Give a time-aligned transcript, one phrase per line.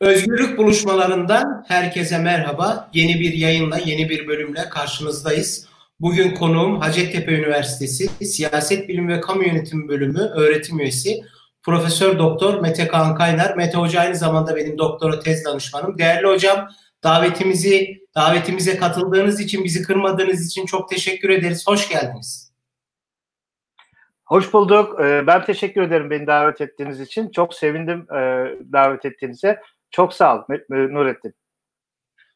[0.00, 2.90] Özgürlük buluşmalarından herkese merhaba.
[2.92, 5.68] Yeni bir yayınla, yeni bir bölümle karşınızdayız.
[6.00, 11.20] Bugün konuğum Hacettepe Üniversitesi Siyaset Bilimi ve Kamu Yönetimi Bölümü öğretim üyesi
[11.62, 13.56] Profesör Doktor Mete Kaan Kaynar.
[13.56, 15.98] Mete Hoca aynı zamanda benim doktora tez danışmanım.
[15.98, 16.68] Değerli hocam,
[17.04, 21.66] davetimizi davetimize katıldığınız için, bizi kırmadığınız için çok teşekkür ederiz.
[21.66, 22.50] Hoş geldiniz.
[24.24, 25.00] Hoş bulduk.
[25.00, 27.30] Ee, ben teşekkür ederim beni davet ettiğiniz için.
[27.30, 28.18] Çok sevindim e,
[28.72, 29.60] davet ettiğinize.
[29.90, 31.34] Çok sağ ol Nurettin.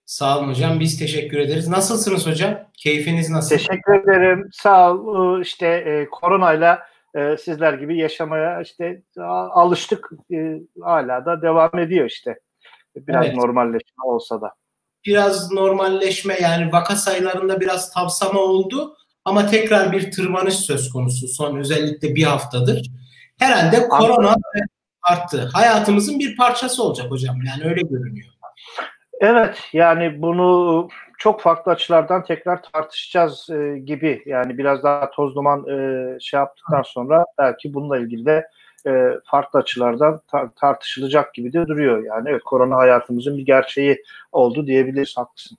[0.07, 0.81] Sağ olun hocam.
[0.81, 1.69] Biz teşekkür ederiz.
[1.69, 2.59] Nasılsınız hocam?
[2.77, 3.57] Keyfiniz nasıl?
[3.57, 4.49] Teşekkür ederim.
[4.53, 5.41] Sağ ol.
[5.41, 9.03] İşte e, koronayla e, sizler gibi yaşamaya işte
[9.55, 10.11] alıştık.
[10.33, 12.39] E, hala da devam ediyor işte.
[12.97, 13.37] Biraz evet.
[13.37, 14.51] normalleşme olsa da.
[15.07, 21.57] Biraz normalleşme yani vaka sayılarında biraz tavsama oldu ama tekrar bir tırmanış söz konusu son
[21.57, 22.91] özellikle bir haftadır.
[23.39, 24.37] Herhalde korona
[25.05, 25.51] arttı.
[25.53, 28.29] Hayatımızın bir parçası olacak hocam yani öyle görünüyor.
[29.21, 30.89] Evet yani bunu
[31.19, 36.83] çok farklı açılardan tekrar tartışacağız e, gibi yani biraz daha toz duman e, şey yaptıktan
[36.83, 38.49] sonra belki bununla ilgili de
[38.87, 38.91] e,
[39.25, 42.05] farklı açılardan tar- tartışılacak gibi de duruyor.
[42.05, 44.03] Yani evet korona hayatımızın bir gerçeği
[44.33, 45.59] oldu diyebiliriz haklısın.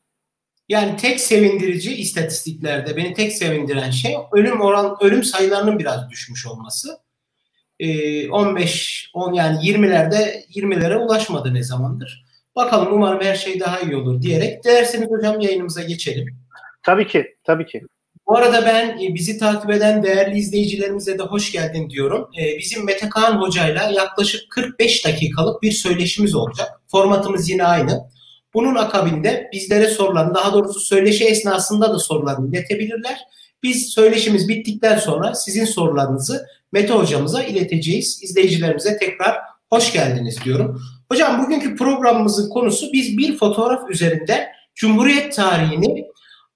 [0.70, 7.05] Yani tek sevindirici istatistiklerde beni tek sevindiren şey ölüm oran ölüm sayılarının biraz düşmüş olması.
[7.80, 12.26] Ee, 15 10 yani 20'lerde 20'lere ulaşmadı ne zamandır.
[12.56, 16.28] Bakalım umarım her şey daha iyi olur diyerek derseniz hocam yayınımıza geçelim.
[16.84, 17.81] Tabii ki, tabii ki.
[18.28, 22.30] Bu arada ben e, bizi takip eden değerli izleyicilerimize de hoş geldin diyorum.
[22.40, 26.81] Ee, bizim Mete Kaan Hoca'yla yaklaşık 45 dakikalık bir söyleşimiz olacak.
[26.88, 28.09] Formatımız yine aynı.
[28.53, 33.20] Bunun akabinde bizlere sorulan, daha doğrusu söyleşi esnasında da sorularını iletebilirler.
[33.64, 38.20] Biz söyleşimiz bittikten sonra sizin sorularınızı Mete hocamıza ileteceğiz.
[38.23, 39.38] İzleyicilerimize tekrar
[39.70, 40.81] hoş geldiniz diyorum.
[41.12, 46.06] Hocam bugünkü programımızın konusu biz bir fotoğraf üzerinden Cumhuriyet tarihini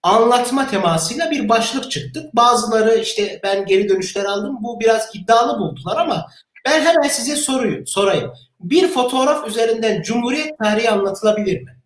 [0.03, 2.35] anlatma temasıyla bir başlık çıktık.
[2.35, 4.57] Bazıları işte ben geri dönüşler aldım.
[4.61, 6.25] Bu biraz iddialı buldular ama
[6.65, 8.33] ben hemen size soruyu sorayım.
[8.59, 11.79] Bir fotoğraf üzerinden Cumhuriyet tarihi anlatılabilir mi?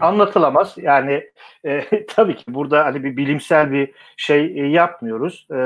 [0.00, 0.74] anlatılamaz.
[0.76, 1.22] Yani
[1.64, 5.46] e, tabii ki burada hani bir bilimsel bir şey e, yapmıyoruz.
[5.50, 5.56] E,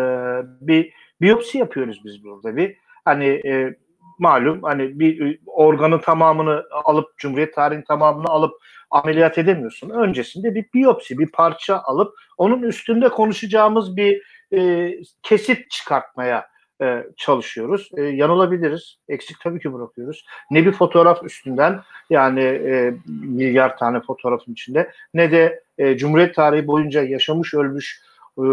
[0.61, 2.77] bir biyopsi yapıyoruz biz burada bir.
[3.05, 3.77] Hani e,
[4.19, 8.53] malum hani bir organın tamamını alıp Cumhuriyet tarihinin tamamını alıp
[8.91, 9.91] ameliyat edemiyorsun.
[9.91, 14.22] Öncesinde bir biyopsi, bir parça alıp onun üstünde konuşacağımız bir
[14.55, 16.47] e, kesit çıkartmaya
[16.82, 17.91] e, çalışıyoruz.
[17.97, 18.97] E, yanılabiliriz.
[19.09, 20.27] Eksik tabii ki bırakıyoruz.
[20.50, 21.81] Ne bir fotoğraf üstünden
[22.11, 28.03] yani e, milyar tane fotoğrafın içinde ne de e, Cumhuriyet tarihi boyunca yaşamış ölmüş
[28.38, 28.44] e,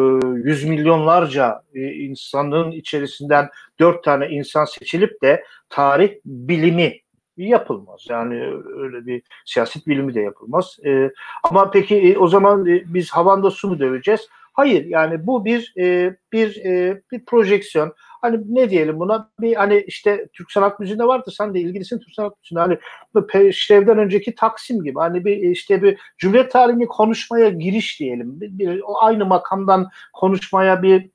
[0.44, 7.00] yüz milyonlarca e, insanın içerisinden dört tane insan seçilip de tarih bilimi
[7.38, 8.06] yapılmaz.
[8.10, 8.44] Yani
[8.78, 10.78] öyle bir siyaset bilimi de yapılmaz.
[10.86, 11.12] E,
[11.44, 14.30] ama peki e, o zaman e, biz havanda su mu döveceğiz?
[14.54, 19.84] Hayır yani bu bir e, bir e, bir projeksiyon hani ne diyelim buna bir hani
[19.88, 24.84] işte Türk sanat müziğinde vardı sen de ilgilisin Türk sanat müziğinde hani Peşrev'den önceki Taksim
[24.84, 30.84] gibi hani bir işte bir Cumhuriyet tarihini konuşmaya giriş diyelim bir, bir aynı makamdan konuşmaya
[30.84, 31.10] bir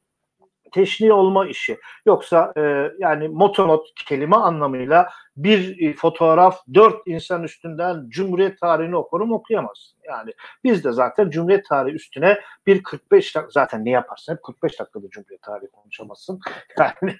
[0.72, 1.78] teşni olma işi.
[2.06, 9.32] Yoksa e, yani motonot kelime anlamıyla bir e, fotoğraf dört insan üstünden Cumhuriyet tarihini okurum
[9.32, 9.93] okuyamaz.
[10.08, 10.32] Yani
[10.64, 15.08] biz de zaten Cumhuriyet tarihi üstüne bir 45 dakika zaten ne yaparsın hep 45 dakikada
[15.10, 16.40] Cumhuriyet tarihi konuşamazsın.
[16.78, 17.16] Yani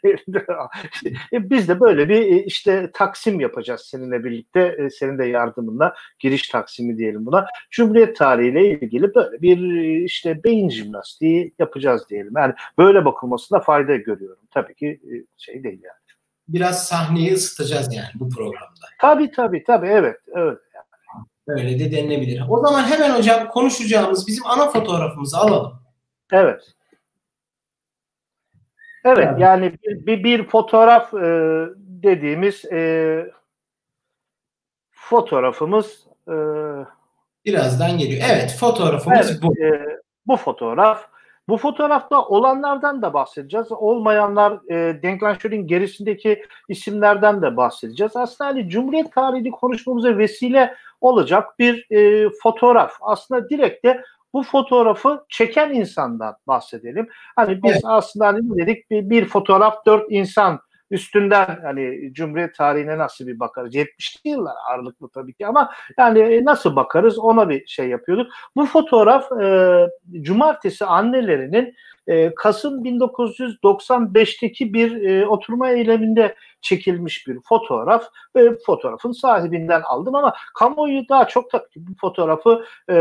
[1.33, 6.49] e, biz de böyle bir e, işte taksim yapacağız seninle birlikte senin de yardımınla giriş
[6.49, 7.47] taksimi diyelim buna.
[7.71, 9.59] Cumhuriyet tarihiyle ilgili böyle bir
[10.05, 12.33] işte beyin jimnastiği yapacağız diyelim.
[12.37, 14.45] Yani böyle bakılmasına fayda görüyorum.
[14.51, 15.01] Tabii ki
[15.37, 16.05] şey değil yani
[16.49, 18.87] biraz sahneyi ısıtacağız yani bu programda.
[19.01, 20.17] Tabii tabii tabii evet.
[20.35, 20.59] evet.
[21.49, 22.43] Öyle de denilebilir.
[22.49, 25.81] O zaman hemen hocam konuşacağımız bizim ana fotoğrafımızı alalım.
[26.33, 26.75] Evet.
[29.05, 31.29] Evet yani, yani bir, bir, bir fotoğraf e,
[31.79, 33.33] dediğimiz e,
[34.91, 36.35] fotoğrafımız e,
[37.45, 38.23] birazdan geliyor.
[38.33, 39.65] Evet fotoğrafımız evet, bu.
[39.65, 41.09] E, bu fotoğraf
[41.49, 43.73] bu fotoğrafta olanlardan da bahsedeceğiz.
[43.73, 48.17] Olmayanlar e, denklanşörün gerisindeki isimlerden de bahsedeceğiz.
[48.17, 50.75] Aslında hani Cumhuriyet tarihini konuşmamıza vesile
[51.05, 52.93] olacak bir e, fotoğraf.
[53.01, 57.09] Aslında direkt de bu fotoğrafı çeken insandan bahsedelim.
[57.37, 57.83] Hani biz evet.
[57.85, 60.61] aslında hani dedik bir, bir fotoğraf dört insan
[60.91, 63.75] üstünden hani Cumhuriyet tarihine nasıl bir bakarız?
[63.75, 68.33] 70'li yıllar ağırlıklı tabii ki ama yani e, nasıl bakarız ona bir şey yapıyorduk.
[68.57, 69.79] Bu fotoğraf e,
[70.21, 71.75] cumartesi annelerinin
[72.07, 76.35] e, Kasım 1995'teki bir e, oturma eyleminde
[76.65, 78.05] çekilmiş bir fotoğraf
[78.37, 82.97] ve fotoğrafın sahibinden aldım ama kamuoyu daha çok tabii bu fotoğrafı e,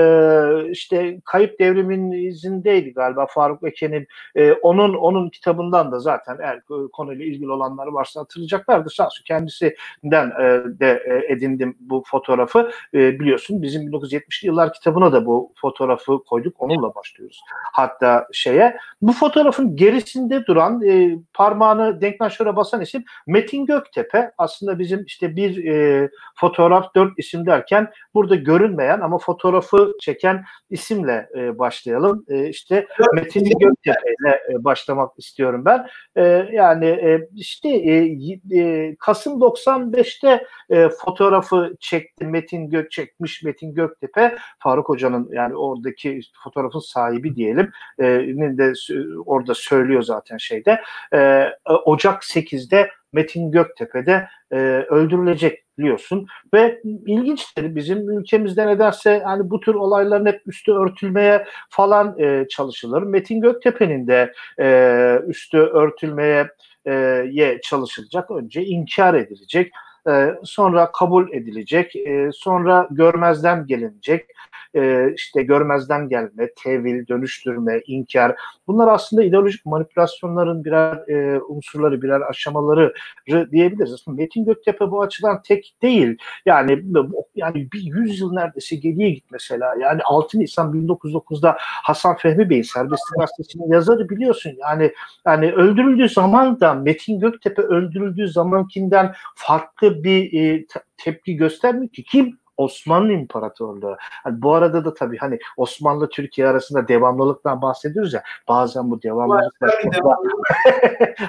[0.70, 6.62] işte Kayıp Devrimin izindeydi galiba Faruk Eken'in e, onun onun kitabından da zaten eğer
[6.94, 8.92] konuyla ilgili olanlar varsa hatırlayacaklardır.
[8.92, 12.72] Sağ kendisinden e, de e, edindim bu fotoğrafı.
[12.94, 16.56] E, biliyorsun bizim 1970'li yıllar kitabına da bu fotoğrafı koyduk.
[16.60, 17.42] Onunla başlıyoruz.
[17.74, 24.32] Hatta şeye bu fotoğrafın gerisinde duran e, parmağını denknaşöre basan isim Metin Göktepe.
[24.38, 31.30] Aslında bizim işte bir e, fotoğraf dört isim derken burada görünmeyen ama fotoğrafı çeken isimle
[31.38, 32.26] e, başlayalım.
[32.28, 35.88] E, işte Metin Göktepe ile e, başlamak istiyorum ben.
[36.16, 37.96] E, yani e, işte e,
[38.52, 46.22] e, Kasım 95'te e, fotoğrafı çekti Metin Gök çekmiş Metin Göktepe Faruk Hoca'nın yani oradaki
[46.44, 48.04] fotoğrafın sahibi diyelim e,
[48.58, 48.74] de
[49.26, 50.82] orada söylüyor zaten şeyde
[51.14, 51.50] e,
[51.86, 54.58] Ocak 8'de Metin Göktepe'de e,
[54.90, 62.20] öldürülecek biliyorsun ve ilginçtir bizim ülkemizde nedense hani bu tür olayların hep üstü örtülmeye falan
[62.20, 63.04] e, çalışılır.
[63.04, 66.50] Metin Göktepe'nin de e, üstü örtülmeye
[66.88, 68.32] e, çalışılacak.
[68.32, 69.74] Önce inkar edilecek
[70.10, 74.26] e, sonra kabul edilecek, e, sonra görmezden gelinecek,
[74.76, 78.36] e, işte görmezden gelme, tevil, dönüştürme, inkar
[78.68, 82.94] bunlar aslında ideolojik manipülasyonların birer e, unsurları, birer aşamaları
[83.28, 84.04] diyebiliriz.
[84.08, 86.18] Metin Göktepe bu açıdan tek değil.
[86.46, 86.84] Yani
[87.36, 89.76] yani bir yüz yıl neredeyse geriye git mesela.
[89.80, 94.54] Yani 6 Nisan 1909'da Hasan Fehmi Bey Serbestlik Gazetesi'nin yazarı biliyorsun.
[94.62, 94.92] Yani
[95.26, 100.66] yani öldürüldüğü zaman da Metin Göktepe öldürüldüğü zamankinden farklı bir e,
[100.98, 102.04] tepki göstermiyor ki.
[102.04, 102.44] Kim?
[102.58, 103.98] Osmanlı İmparatorluğu.
[104.00, 109.72] Hani bu arada da tabii hani Osmanlı Türkiye arasında devamlılıktan bahsediyoruz ya bazen bu devamlılıklar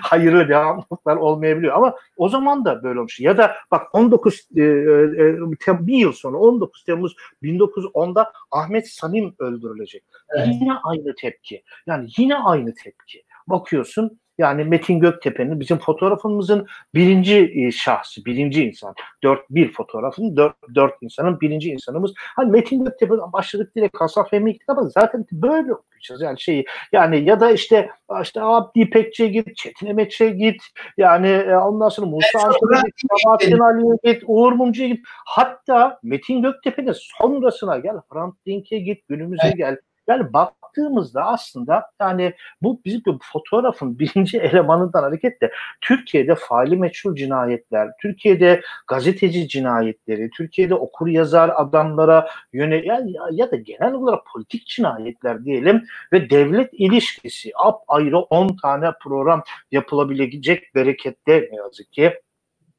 [0.01, 3.21] hayırlı devamlılıklar olmayabiliyor ama o zaman da böyle olmuş.
[3.21, 10.05] Ya da bak 19 e, e, bir yıl sonra 19 Temmuz 1910'da Ahmet Sanim öldürülecek.
[10.37, 10.49] Evet.
[10.61, 11.63] Yine aynı tepki.
[11.87, 13.23] Yani yine aynı tepki.
[13.47, 18.95] Bakıyorsun yani Metin Göktepe'nin bizim fotoğrafımızın birinci e, şahsı, birinci insan.
[19.23, 22.13] Dört, bir fotoğrafın dört, dört insanın birinci insanımız.
[22.17, 26.23] Hani Metin Göktepe'den başladık direkt Kasaf Fehmi kitabı zaten böyle okuyacağız.
[26.23, 27.91] Yani şeyi yani ya da işte
[28.23, 30.63] işte Abdi İpekçi'ye git, Çetin Emetçi'ye git.
[30.97, 32.95] Yani e, ondan sonra Musa Antar'a git,
[33.25, 35.07] Sabahattin Ali'ye git, Uğur Mumcu'ya git.
[35.27, 39.57] Hatta Metin Göktepe'nin sonrasına gel, Hrant Dink'e git, günümüze evet.
[39.57, 39.77] gel.
[40.09, 47.89] Yani baktığımızda aslında yani bu bizim bu fotoğrafın birinci elemanından hareketle Türkiye'de faili meçhul cinayetler,
[48.03, 55.45] Türkiye'de gazeteci cinayetleri, Türkiye'de okur yazar adamlara yöne ya, ya da genel olarak politik cinayetler
[55.45, 59.43] diyelim ve devlet ilişkisi ap ayrı 10 tane program
[59.73, 62.13] yapılabilecek berekette ne yazık ki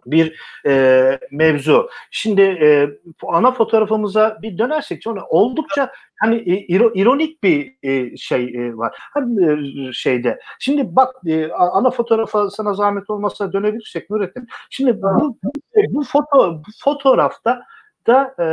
[0.06, 1.90] bir e, mevzu.
[2.12, 2.90] Şimdi e,
[3.28, 8.98] ana fotoğrafımıza bir dönersek sonra oldukça hani e, ironik bir e, şey e, var.
[9.14, 9.52] Hani
[9.90, 10.40] e, şeyde.
[10.60, 14.48] Şimdi bak e, ana fotoğrafa sana zahmet olmasa dönebilirsek Nurettin.
[14.70, 15.54] Şimdi bu, bu,
[15.90, 17.62] bu foto bu fotoğrafta
[18.08, 18.48] da e,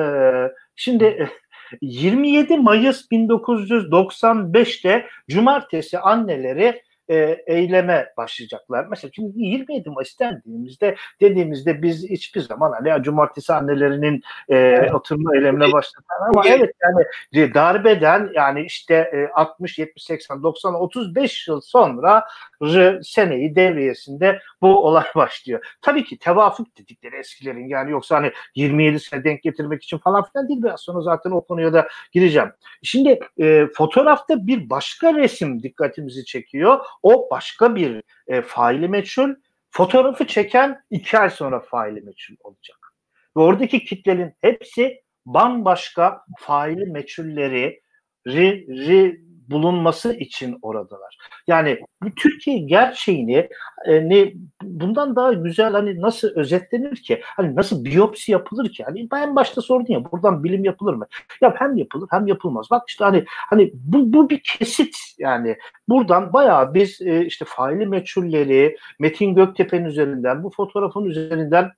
[0.77, 1.31] şimdi
[1.81, 6.83] 27 Mayıs 1995'te cumartesi anneleri
[7.13, 8.87] e, eyleme başlayacaklar.
[8.91, 14.95] Mesela şimdi 27 Mayıs dendiğimizde dediğimizde biz hiçbir zaman hani cumartesi annelerinin e, evet.
[14.95, 21.49] oturma eylemine başlatan ama evet yani darbeden yani işte e, 60, 70, 80, 90, 35
[21.49, 22.25] yıl sonra
[23.03, 25.77] seneyi devriyesinde bu olay başlıyor.
[25.83, 30.49] Tabii ki tevafuk dedikleri eskilerin yani yoksa hani 27 sene denk getirmek için falan filan
[30.49, 32.53] değil biraz sonra zaten o konuya da gireceğim.
[32.83, 36.79] Şimdi e, fotoğrafta bir başka resim dikkatimizi çekiyor.
[37.03, 39.35] O başka bir e, faili meçhul.
[39.71, 42.95] Fotoğrafı çeken iki ay sonra faili meçhul olacak.
[43.37, 47.83] Ve oradaki kitlenin hepsi bambaşka faili meçhulleri
[48.27, 51.19] ri, ri, bulunması için oradalar.
[51.47, 53.49] Yani bu Türkiye gerçeğini
[53.85, 54.33] e, ne
[54.63, 57.21] bundan daha güzel hani nasıl özetlenir ki?
[57.25, 58.85] Hani nasıl biyopsi yapılır ki?
[58.85, 61.07] Hani ben başta sordun ya buradan bilim yapılır mı?
[61.41, 62.67] Ya hem yapılır hem yapılmaz.
[62.71, 65.57] Bak işte hani hani bu, bu bir kesit yani
[65.89, 71.71] buradan bayağı biz e, işte faili meçhulleri Metin Göktepe'nin üzerinden bu fotoğrafın üzerinden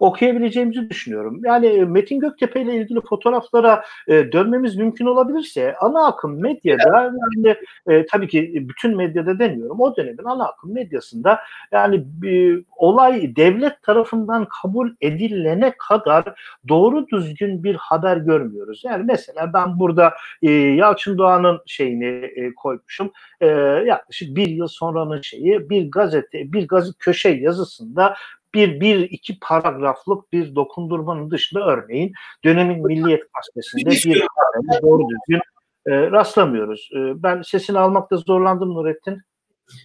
[0.00, 1.40] okuyabileceğimizi düşünüyorum.
[1.44, 7.56] Yani e, Metin Göktepe ile ilgili fotoğraflara e, dönmemiz mümkün olabilirse ana akım medyada yani
[7.86, 11.40] e, tabii ki bütün medyada demiyorum o dönemin ana akım medyasında
[11.72, 16.24] yani bir olay devlet tarafından kabul edilene kadar
[16.68, 18.82] doğru düzgün bir haber görmüyoruz.
[18.84, 23.10] Yani mesela ben burada e, Yalçın Doğan'ın şeyini e, koymuşum.
[23.40, 23.46] E,
[23.86, 28.16] yaklaşık bir yıl sonranın şeyi bir gazete bir gazete köşe yazısında
[28.56, 32.12] bir, bir iki paragraflık bir dokundurmanın dışında örneğin
[32.44, 35.40] dönemin Milliyet Gazetesi'nde bir haberi doğru düzgün
[35.86, 36.90] e, rastlamıyoruz.
[36.92, 39.22] E, ben sesini almakta zorlandım Nurettin.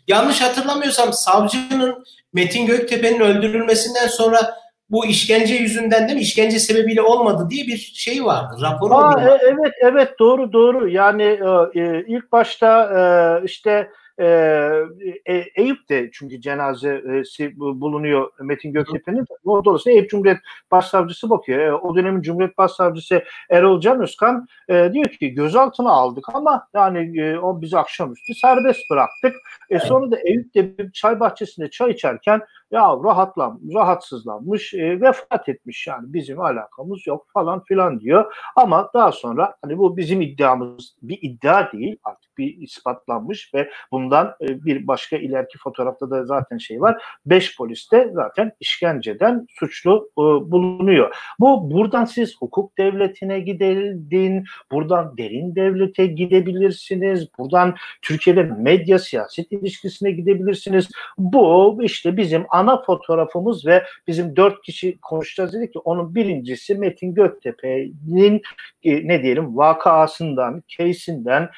[0.07, 4.55] Yanlış hatırlamıyorsam savcının Metin Göktepe'nin öldürülmesinden sonra
[4.89, 6.23] bu işkence yüzünden değil mi?
[6.23, 8.55] İşkence sebebiyle olmadı diye bir şey vardı.
[8.61, 10.89] Raporu Aa, e, evet evet doğru doğru.
[10.89, 14.83] Yani e, e ilk başta e, işte ee,
[15.25, 19.25] e, Eyüp'te çünkü cenazesi bulunuyor Metin Göktepe'nin.
[19.45, 20.37] O dolayısıyla Eyüp Cumhuriyet
[20.71, 21.59] Başsavcısı bakıyor.
[21.59, 27.21] E, o dönemin Cumhuriyet Başsavcısı Erol Can Özkan e, diyor ki gözaltına aldık ama yani
[27.21, 29.35] e, o bizi akşamüstü serbest bıraktık.
[29.69, 32.41] E, sonra da Eyüp'te bir çay bahçesinde çay içerken
[32.71, 38.33] ya rahatlam, rahatsızlanmış, e, vefat etmiş yani bizim alakamız yok falan filan diyor.
[38.55, 44.35] Ama daha sonra hani bu bizim iddiamız bir iddia değil artık bir ispatlanmış ve bundan
[44.41, 47.03] e, bir başka ileriki fotoğrafta da zaten şey var.
[47.25, 51.15] Beş polis de zaten işkenceden suçlu e, bulunuyor.
[51.39, 60.11] Bu buradan siz hukuk devletine gidildin, buradan derin devlete gidebilirsiniz, buradan Türkiye'de medya siyaset ilişkisine
[60.11, 60.89] gidebilirsiniz.
[61.17, 67.13] Bu işte bizim ana fotoğrafımız ve bizim dört kişi konuşacağız dedik ki onun birincisi Metin
[67.13, 68.41] Göktepe'nin
[68.83, 71.49] e, ne diyelim vakasından, case'inden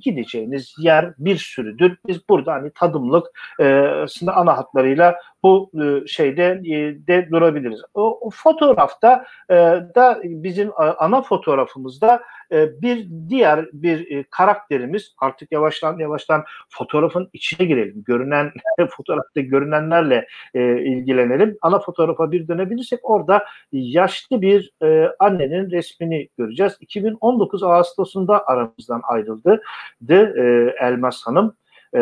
[0.00, 1.89] gideceğiniz yer bir sürüdür.
[2.06, 3.26] Biz burada hani tadımlık
[3.60, 7.80] e, ana hatlarıyla bu e, şeyde e, de durabiliriz.
[7.94, 9.54] O, o fotoğrafta e,
[9.94, 17.66] da bizim ana fotoğrafımızda e, bir diğer bir e, karakterimiz artık yavaştan yavaştan fotoğrafın içine
[17.66, 18.02] girelim.
[18.06, 18.52] Görünen
[18.90, 21.58] fotoğrafta görünenlerle e, ilgilenelim.
[21.62, 26.76] Ana fotoğrafa bir dönebilirsek orada yaşlı bir e, annenin resmini göreceğiz.
[26.80, 29.62] 2019 Ağustos'unda aramızdan ayrıldı.
[30.00, 30.34] De,
[30.80, 31.54] Elmas Hanım.
[31.96, 32.00] E,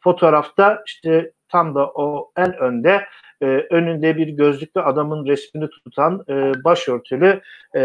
[0.00, 3.04] fotoğrafta işte tam da o en önde
[3.42, 7.40] e, önünde bir gözlüklü adamın resmini tutan e, başörtülü
[7.76, 7.80] e,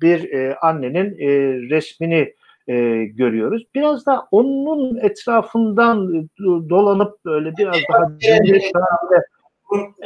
[0.00, 1.28] bir e, annenin e,
[1.70, 2.34] resmini
[2.68, 3.62] e, görüyoruz.
[3.74, 6.28] Biraz da onun etrafından e,
[6.70, 8.08] dolanıp böyle biraz daha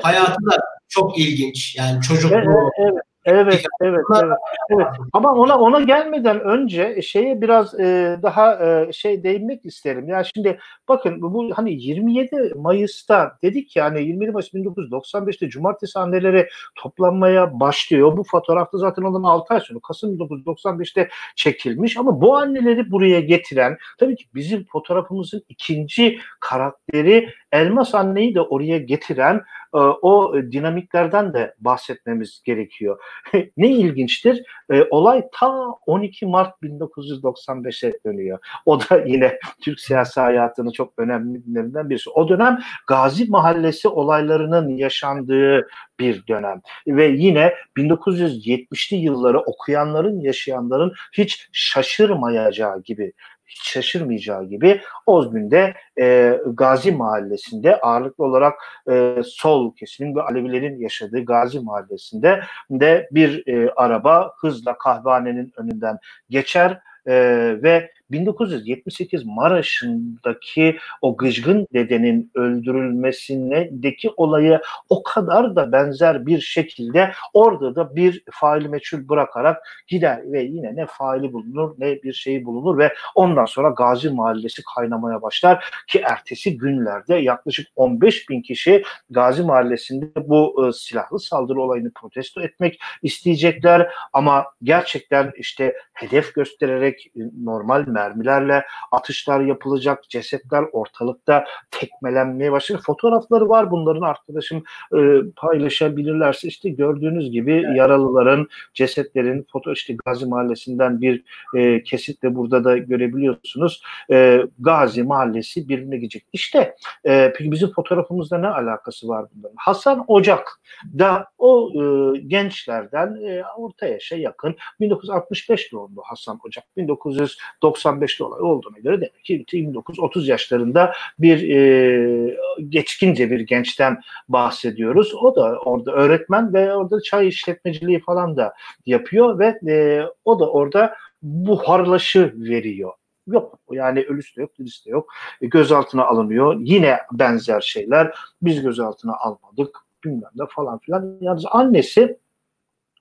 [0.03, 0.57] hayatı da
[0.89, 1.77] çok ilginç.
[1.79, 2.37] Yani çocukluğu.
[2.37, 3.03] Evet, evet.
[3.27, 4.39] Evet, evet, evet,
[4.71, 4.87] evet.
[5.13, 10.09] Ama ona ona gelmeden önce şeye biraz e, daha e, şey değinmek isterim.
[10.09, 16.49] Ya şimdi bakın bu hani 27 Mayıs'ta dedik ya hani 27 Mayıs 1995'te cumartesi anneleri
[16.77, 18.17] toplanmaya başlıyor.
[18.17, 23.77] Bu fotoğrafta zaten ondan 6 ay sonra Kasım 1995'te çekilmiş ama bu anneleri buraya getiren
[23.99, 29.43] tabii ki bizim fotoğrafımızın ikinci karakteri Elmas anneyi de oraya getiren
[29.75, 33.01] e, o dinamiklerden de bahsetmemiz gerekiyor.
[33.57, 34.43] ne ilginçtir?
[34.71, 35.51] E, olay ta
[35.87, 38.39] 12 Mart 1995'e dönüyor.
[38.67, 42.11] O da yine Türk siyasi hayatının çok önemli günlerinden birisi.
[42.11, 45.69] O dönem Gazi Mahallesi olaylarının yaşandığı
[46.01, 46.61] bir dönem.
[46.87, 53.13] Ve yine 1970'li yılları okuyanların, yaşayanların hiç şaşırmayacağı gibi
[53.47, 58.55] hiç şaşırmayacağı gibi o günde e, Gazi Mahallesi'nde ağırlıklı olarak
[58.91, 65.99] e, sol kesimin ve Alevilerin yaşadığı Gazi Mahallesi'nde de bir e, araba hızla kahvehanenin önünden
[66.31, 67.15] geçer e,
[67.63, 77.75] ve 1978 Maraş'ındaki o gıcgın dedenin öldürülmesindeki olayı o kadar da benzer bir şekilde orada
[77.75, 82.79] da bir faili meçhul bırakarak gider ve yine ne faili bulunur ne bir şeyi bulunur
[82.79, 89.43] ve ondan sonra Gazi Mahallesi kaynamaya başlar ki ertesi günlerde yaklaşık 15 bin kişi Gazi
[89.43, 93.93] Mahallesi'nde bu e, silahlı saldırı olayını protesto etmek isteyecekler.
[94.13, 102.81] Ama gerçekten işte hedef göstererek e, normal mermilerle atışlar yapılacak, cesetler ortalıkta tekmelenmeye başladı.
[102.87, 104.63] Fotoğrafları var bunların arkadaşım
[104.97, 104.99] e,
[105.37, 107.77] paylaşabilirlerse işte gördüğünüz gibi evet.
[107.77, 111.25] yaralıların, cesetlerin foto işte Gazi Mahallesi'nden bir
[111.57, 113.83] e, kesit de burada da görebiliyorsunuz.
[114.11, 116.25] E, Gazi Mahallesi birbirine gidecek.
[116.33, 119.57] İşte e, peki bizim fotoğrafımızda ne alakası var bunların?
[119.57, 120.61] Hasan Ocak
[120.99, 126.65] da o e, gençlerden e, orta yaşa yakın 1965 doğumlu Hasan Ocak.
[126.77, 132.37] 1990 95'te olay olduğuna göre demek ki 29-30 yaşlarında bir e,
[132.69, 135.15] geçkince bir gençten bahsediyoruz.
[135.15, 138.55] O da orada öğretmen ve orada çay işletmeciliği falan da
[138.87, 142.93] yapıyor ve e, o da orada buharlaşı veriyor.
[143.27, 145.13] Yok yani ölüsü de yok, dirisi de yok.
[145.41, 146.57] E, gözaltına alınıyor.
[146.61, 148.15] Yine benzer şeyler.
[148.43, 151.19] Biz gözaltına almadık bilmem de falan filan.
[151.21, 152.19] Yalnız annesi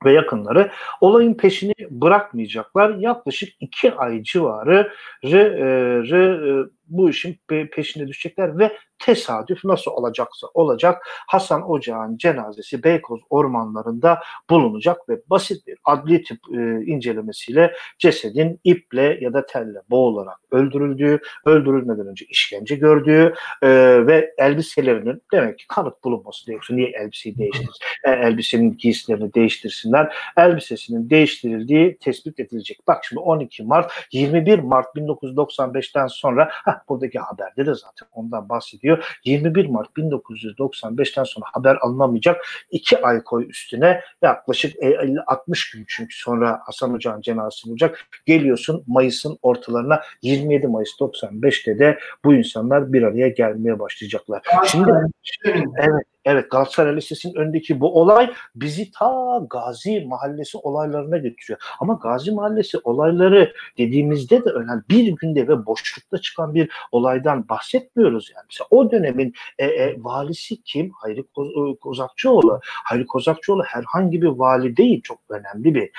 [0.06, 0.72] ve yakınları
[1.02, 2.96] olayın peşini bırakmayacaklar.
[2.96, 4.92] Yaklaşık iki ay civarı
[5.24, 5.52] re,
[6.10, 7.40] re, bu işin
[7.72, 8.72] peşine düşecekler ve
[9.06, 14.20] tesadüf nasıl olacaksa olacak Hasan Ocağ'ın cenazesi Beykoz ormanlarında
[14.50, 21.20] bulunacak ve basit bir adli tıp e, incelemesiyle cesedin iple ya da telle boğularak öldürüldüğü,
[21.46, 23.70] öldürülmeden önce işkence gördüğü e,
[24.08, 26.78] ve elbiselerinin demek ki kanıt bulunması diyorsun.
[26.78, 27.70] Niye elbiseyi değiştir?
[28.04, 30.16] E, elbisenin giysilerini değiştirsinler.
[30.38, 32.80] Elbisesinin değiştirildiği tespit edilecek.
[32.88, 38.95] Bak şimdi 12 Mart 21 Mart 1995'ten sonra heh, buradaki haberde de zaten ondan bahsediyor
[38.96, 39.20] ediyor.
[39.26, 42.46] 21 Mart 1995'ten sonra haber alınamayacak.
[42.72, 48.06] iki ay koy üstüne yaklaşık 50-60 gün çünkü sonra Hasan Hoca'nın cenazesi olacak.
[48.26, 54.42] Geliyorsun Mayıs'ın ortalarına 27 Mayıs 95'te de bu insanlar bir araya gelmeye başlayacaklar.
[54.66, 54.92] Şimdi
[55.78, 61.60] evet Evet Galatasaray Lisesi'nin önündeki bu olay bizi ta Gazi Mahallesi olaylarına götürüyor.
[61.80, 64.84] Ama Gazi Mahallesi olayları dediğimizde de önemli.
[64.90, 68.46] Bir günde ve boşlukta çıkan bir olaydan bahsetmiyoruz yani.
[68.50, 70.92] Mesela o dönemin e, e, valisi kim?
[70.92, 72.60] Hayri e, Kozakçıoğlu.
[72.64, 75.02] Hayri Kozakçıoğlu herhangi bir vali değil.
[75.02, 75.92] Çok önemli bir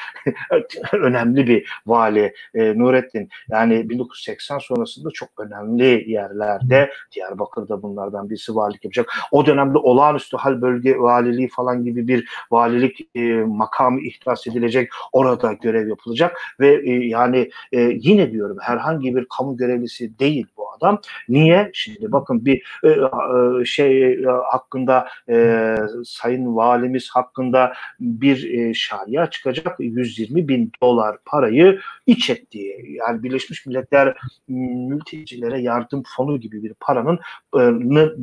[0.92, 3.28] önemli bir vali e, Nurettin.
[3.48, 9.12] Yani 1980 sonrasında çok önemli yerlerde Diyarbakır'da bunlardan birisi valilik yapacak.
[9.32, 14.90] O dönemde olağan olağanüstü hal bölge valiliği falan gibi bir valilik e, makamı ihtas edilecek.
[15.12, 20.46] Orada görev yapılacak ve e, yani e, yine diyorum herhangi bir kamu görevlisi değil
[20.76, 21.00] adam.
[21.28, 21.70] Niye?
[21.74, 29.30] Şimdi bakın bir e, e, şey e, hakkında e, sayın valimiz hakkında bir e, şariya
[29.30, 34.16] çıkacak 120 bin dolar parayı iç ettiği yani Birleşmiş Milletler
[34.48, 37.18] mültecilere yardım fonu gibi bir paranın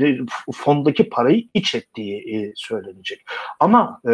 [0.01, 0.17] e,
[0.53, 3.25] fondaki parayı iç ettiği e, söylenecek.
[3.59, 4.11] Ama e,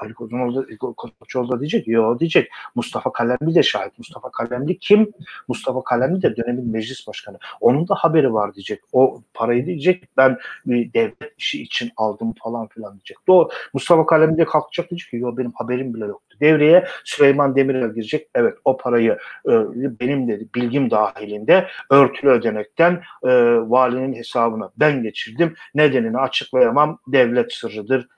[0.00, 2.50] Ali Koçoğlu da diyecek, yok diyecek.
[2.74, 3.98] Mustafa Kalemli de şahit.
[3.98, 5.12] Mustafa Kalemli kim?
[5.48, 7.38] Mustafa Kalemli de dönemin meclis başkanı.
[7.62, 8.80] Onun da haberi var diyecek.
[8.92, 13.16] O parayı diyecek ben bir devlet işi için aldım falan filan diyecek.
[13.28, 13.48] Doğru.
[13.74, 16.36] Mustafa Kalemli de kalkacak diyecek ki yok benim haberim bile yoktu.
[16.40, 18.28] Devreye Süleyman Demirel girecek.
[18.34, 19.52] Evet o parayı e,
[20.00, 23.28] benim dedi bilgim dahilinde örtülü ödenekten e,
[23.70, 25.54] valinin hesabına ben geçirdim.
[25.74, 26.98] Nedenini açıklayamam.
[27.06, 28.08] Devlet sırrıdır.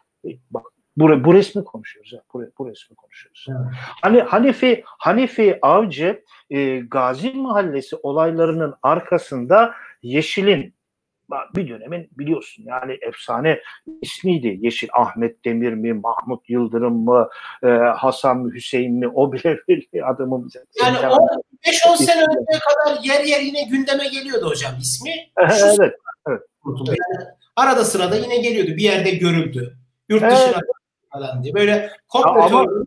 [0.50, 2.12] Bak bu, bu resmi konuşuyoruz.
[2.12, 2.20] Ya.
[2.34, 3.46] Bu, bu resmi konuşuyoruz.
[3.48, 3.74] Evet.
[4.02, 10.74] Hani Hanifi Hanifi Avcı e, Gazi Mahallesi olaylarının arkasında Yeşil'in
[11.56, 13.60] bir dönemin biliyorsun yani efsane
[14.02, 14.58] ismiydi.
[14.60, 17.28] Yeşil Ahmet Demir mi, Mahmut Yıldırım mı,
[17.62, 20.50] e, Hasan mı, Hüseyin mi o bile bir adamın
[20.82, 25.10] Yani 5-10 sene önce kadar yer yer yine gündeme geliyordu hocam ismi.
[25.38, 25.94] evet.
[26.28, 26.42] evet.
[26.86, 26.98] Yani
[27.56, 28.70] arada sırada yine geliyordu.
[28.70, 29.76] Bir yerde görüldü.
[30.08, 30.54] Yurt dışına evet.
[31.14, 31.54] Falan diye.
[31.54, 32.84] Böyle komple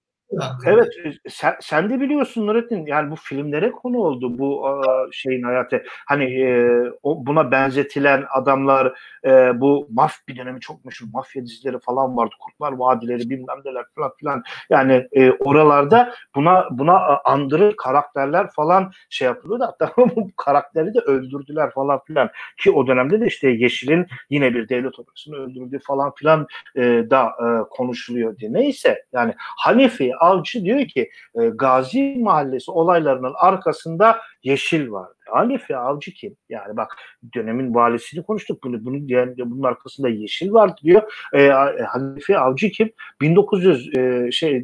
[0.66, 0.88] Evet
[1.30, 4.66] sen, sen de biliyorsun Nurettin yani bu filmlere konu oldu bu
[5.12, 5.84] şeyin hayatı.
[6.06, 6.70] Hani e,
[7.04, 12.36] o, buna benzetilen adamlar e, bu maf bir dönemi çok meşhur mafya dizileri falan vardı.
[12.40, 14.44] Kurtlar Vadileri bilmem neler falan filan.
[14.70, 19.64] Yani e, oralarda buna buna andırır karakterler falan şey yapılıyordu.
[19.64, 22.30] Hatta bu karakteri de öldürdüler falan filan.
[22.58, 27.26] Ki o dönemde de işte Yeşil'in yine bir devlet operasını öldürdüğü falan filan e, da
[27.26, 28.54] e, konuşuluyor diye.
[28.54, 34.92] Neyse yani Hanifi Avcı diyor ki e, Gazi Mahallesi olaylarının arkasında Yeşil
[35.30, 35.48] vardı.
[35.48, 36.36] Hanifi Avcı kim?
[36.50, 36.98] Yani bak
[37.36, 38.64] dönemin valisini konuştuk.
[38.64, 41.02] Bunu, bunu yani bunun arkasında Yeşil vardı diyor.
[41.34, 41.48] E,
[41.84, 42.92] Hanifi Avcı kim?
[43.22, 44.64] 1900 e, şey e, e,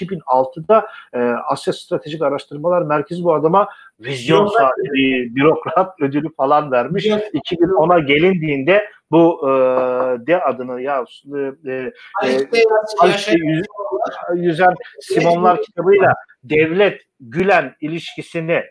[0.00, 3.68] 2006'da e, Asya Stratejik Araştırmalar Merkezi bu adama
[4.00, 7.06] vizyon sahibi, bürokrat ödülü falan vermiş.
[7.06, 9.52] 2010'a gelindiğinde bu e,
[10.26, 11.04] de adını ya
[11.66, 11.92] e, e,
[14.34, 18.62] yüzen Simonlar kitabıyla devlet Gülen ilişkisini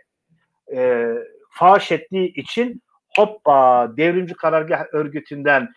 [0.76, 1.14] e,
[1.50, 2.82] faş ettiği için
[3.16, 5.70] hoppa devrimci karargah örgütünden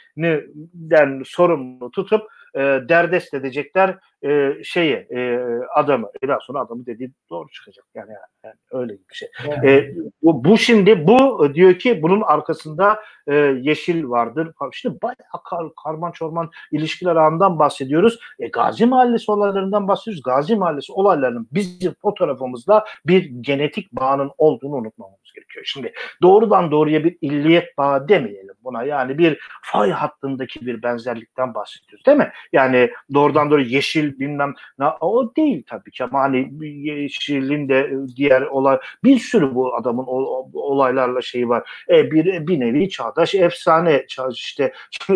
[0.74, 2.22] den sorumlu tutup
[2.54, 5.40] e, derdest edecekler e, şeyi e,
[5.74, 6.10] adamı.
[6.22, 7.84] E daha sonra adamı dediği doğru çıkacak.
[7.94, 8.10] Yani,
[8.44, 9.28] yani öyle bir şey.
[9.48, 9.64] Evet.
[9.64, 14.52] E, bu, bu şimdi bu diyor ki bunun arkasında e, yeşil vardır.
[14.72, 18.18] Şimdi bayağı kar, karman çorman ilişkiler ağından bahsediyoruz.
[18.38, 20.22] E, Gazi Mahallesi olaylarından bahsediyoruz.
[20.22, 25.64] Gazi Mahallesi olaylarının bizim fotoğrafımızda bir genetik bağının olduğunu unutmamamız gerekiyor.
[25.64, 25.92] Şimdi
[26.22, 28.82] doğrudan doğruya bir illiyet bağı demeyelim buna.
[28.82, 32.32] Yani bir fay hattındaki bir benzerlikten bahsediyoruz değil mi?
[32.52, 38.42] Yani doğrudan doğru yeşil bilmem ne o değil tabii ki ama hani yeşilin de diğer
[38.42, 40.04] olay bir sürü bu adamın
[40.52, 41.84] olaylarla şeyi var.
[41.88, 44.72] E, bir, bir nevi çağdaş efsane işte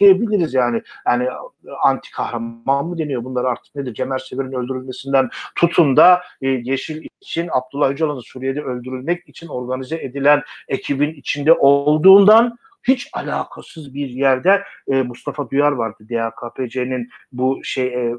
[0.00, 0.82] diyebiliriz yani.
[1.06, 1.28] Yani
[1.82, 3.94] anti kahraman mı deniyor bunlar artık nedir?
[3.94, 10.42] Cemal Sever'in öldürülmesinden tutun da e, Yeşil için Abdullah Öcalan'ın Suriye'de öldürülmek için organize edilen
[10.68, 18.16] ekibin içinde olduğundan hiç alakasız bir yerde e, Mustafa Duyar vardı DHKPC'nin bu şey e,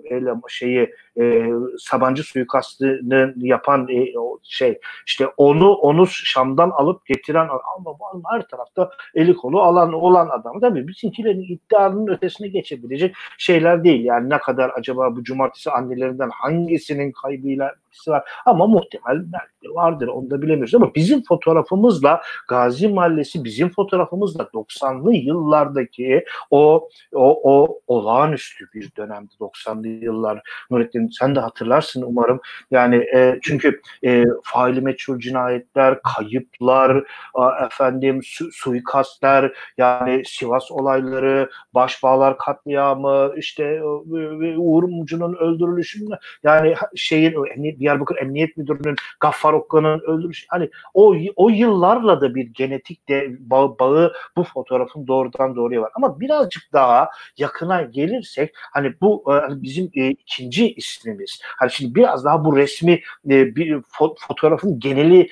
[0.47, 7.95] şeyi e, Sabancı suikastını yapan e, o şey işte onu onu Şam'dan alıp getiren ama
[8.32, 10.60] her tarafta eli kolu alan olan adam.
[10.60, 14.06] Tabii bizimkilerin iddianın ötesine geçebilecek şeyler değil.
[14.06, 17.76] Yani ne kadar acaba bu cumartesi annelerinden hangisinin kaybıyla
[18.08, 18.24] var?
[18.45, 19.26] Ama muhtemel
[19.63, 20.76] vardır onu da bilemiyoruz.
[20.76, 29.34] Ama bizim fotoğrafımızla Gazi Mahallesi bizim fotoğrafımızla 90'lı yıllardaki o o o olağanüstü bir dönemdi
[29.40, 30.42] 90'lı yıllar.
[30.72, 32.40] Nurettin sen de hatırlarsın umarım.
[32.72, 41.50] Yani e, çünkü e, faili meçhul cinayetler kayıplar a, efendim su, suikastler yani Sivas olayları
[41.74, 46.02] Başbağlar katliamı işte e, Uğur Mumcu'nun öldürülüşü
[46.44, 47.36] yani şeyin
[47.80, 53.80] Diyarbakır Emniyet Müdürü'nün Gaffar Okka'nın öldürülüşü hani o o yıllarla da bir genetik de bağı,
[53.80, 55.91] bağı bu fotoğrafın doğrudan doğruya var.
[55.95, 61.41] Ama birazcık daha yakına gelirsek hani bu e, hani bizim e, ikinci ismimiz.
[61.43, 62.91] Hani şimdi biraz daha bu resmi
[63.30, 65.30] e, bir fo- fotoğrafın genelini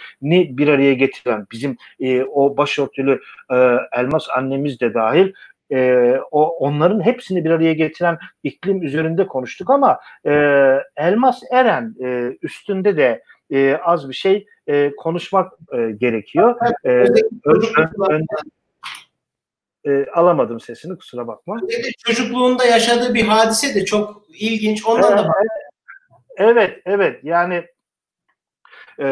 [0.57, 3.55] bir araya getiren bizim e, o başörtülü e,
[3.91, 5.33] Elmas annemiz de dahil
[5.71, 10.31] e, o onların hepsini bir araya getiren iklim üzerinde konuştuk ama e,
[10.97, 16.55] Elmas Eren e, üstünde de e, az bir şey e, konuşmak e, gerekiyor.
[16.85, 17.63] E, ön,
[18.09, 18.25] ön,
[19.85, 21.57] e, alamadım sesini kusura bakma.
[22.05, 24.85] Çocukluğunda yaşadığı bir hadise de çok ilginç.
[24.85, 25.33] Ondan evet, da
[26.37, 27.19] Evet, evet.
[27.23, 27.65] Yani
[28.99, 29.05] e,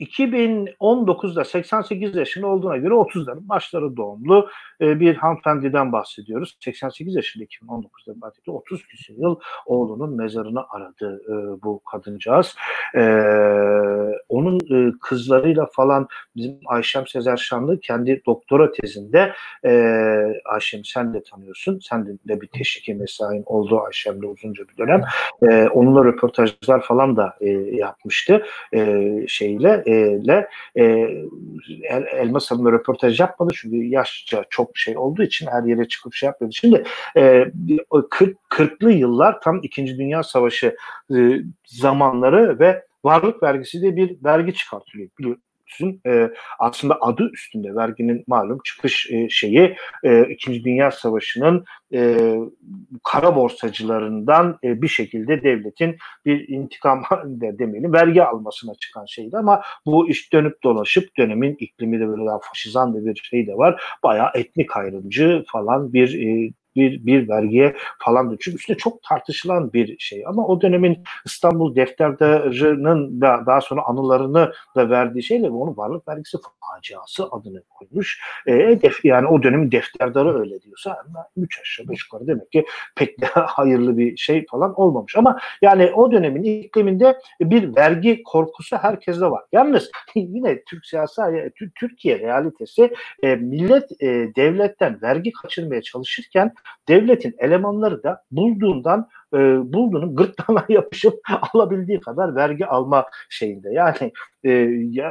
[0.00, 4.48] 2019'da 88 yaşında olduğuna göre 30'ların başları doğumlu
[4.80, 6.56] e, bir hanımefendiden bahsediyoruz.
[6.60, 8.56] 88 yaşında 2019'da bahsediyor.
[8.56, 12.56] 30 küsur yıl oğlunun mezarını aradı e, bu kadıncağız.
[12.94, 13.02] E,
[14.28, 19.32] onun e, kızlarıyla falan bizim Ayşem Sezer Şanlı kendi doktora tezinde
[19.64, 19.72] e,
[20.44, 21.78] Ayşem sen de tanıyorsun.
[21.82, 25.02] Sen de, bir teşviki mesain oldu Ayşem'le uzunca bir dönem.
[25.42, 28.42] E, onunla röportajlar falan da e, yapmıştı.
[28.72, 28.83] E,
[29.28, 29.92] şeyle e,
[30.26, 30.82] le, e,
[31.82, 36.26] El, Elmas Hanım'la röportaj yapmadı çünkü yaşça çok şey olduğu için her yere çıkıp şey
[36.26, 36.52] yapmadı.
[36.54, 36.84] Şimdi
[37.16, 37.44] e,
[38.10, 39.98] 40, 40'lı yıllar tam 2.
[39.98, 40.76] Dünya Savaşı
[41.14, 41.16] e,
[41.66, 45.08] zamanları ve varlık vergisi diye bir vergi çıkartılıyor.
[45.18, 51.64] Biliyor, Tüz'ün e, aslında adı üstünde verginin malum çıkış e, şeyi e, İkinci Dünya Savaşı'nın
[51.94, 52.16] e,
[53.04, 59.62] kara borsacılarından e, bir şekilde devletin bir intikam de demeyelim vergi almasına çıkan şeydi ama
[59.86, 63.82] bu iş dönüp dolaşıp dönemin iklimi de böyle daha faşizan bir şey de var.
[64.02, 69.98] Bayağı etnik ayrımcı falan bir e, bir, bir vergiye falan çünkü üstüne çok tartışılan bir
[69.98, 76.08] şey ama o dönemin İstanbul defterdarının da daha sonra anılarını da verdiği şeyle onun varlık
[76.08, 78.20] vergisi faciası adını koymuş.
[78.46, 81.04] E, def, yani o dönemin defterdarı öyle diyorsa
[81.36, 85.92] 3 aşağı 5 yukarı demek ki pek de hayırlı bir şey falan olmamış ama yani
[85.94, 89.44] o dönemin ikliminde bir vergi korkusu herkeste var.
[89.52, 91.22] Yalnız yine Türk siyasi
[91.74, 94.06] Türkiye realitesi e, millet e,
[94.36, 96.54] devletten vergi kaçırmaya çalışırken
[96.88, 99.38] devletin elemanları da bulduğundan e,
[99.72, 101.14] bulduğunun gırtlağına yapışıp
[101.52, 103.70] alabildiği kadar vergi alma şeyinde.
[103.70, 104.12] Yani
[104.44, 104.50] e,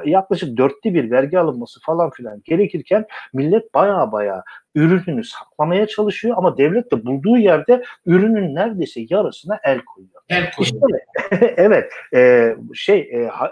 [0.05, 4.43] yaklaşık dörtte bir vergi alınması falan filan gerekirken millet baya baya
[4.75, 10.21] ürününü saklamaya çalışıyor ama devlet de bulduğu yerde ürünün neredeyse yarısına el koyuyor.
[10.29, 10.99] El koyuyor.
[11.29, 11.91] İşte, evet.
[12.13, 13.51] E, şey e, ha,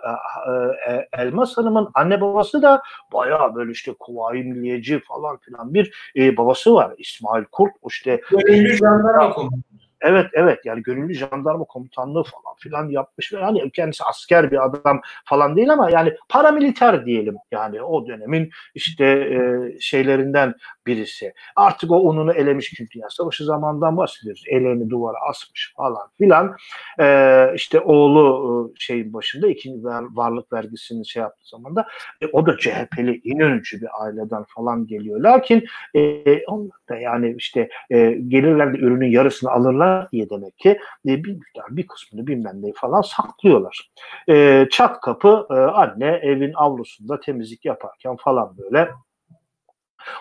[0.89, 2.81] e, Elmas Hanım'ın anne babası da
[3.13, 6.93] bayağı böyle işte kuvayi milliyeci falan filan bir e, babası var.
[6.97, 8.21] İsmail Kurt işte.
[8.47, 9.80] Ünlü jandarma komutanı.
[10.01, 15.01] Evet evet yani gönüllü jandarma komutanlığı falan filan yapmış ve hani kendisi asker bir adam
[15.25, 19.39] falan değil ama yani paramiliter diyelim yani o dönemin işte e,
[19.79, 20.53] şeylerinden
[20.87, 21.33] birisi.
[21.55, 24.43] Artık o ununu elemiş çünkü Dünya Savaşı zamanından bahsediyoruz.
[24.47, 26.55] Elini duvara asmış falan filan.
[26.99, 31.87] E, işte oğlu e, şeyin başında ikinci varlık vergisini şey yaptığı zaman da
[32.21, 35.19] e, o da CHP'li inönücü bir aileden falan geliyor.
[35.19, 40.69] Lakin e, onlar da yani işte e, gelirler de ürünün yarısını alırlar diye demek ki
[41.05, 41.37] e, bir
[41.69, 43.91] bir kısmını bilmem ne falan saklıyorlar.
[44.29, 48.89] E, çat kapı e, anne evin avlusunda temizlik yaparken falan böyle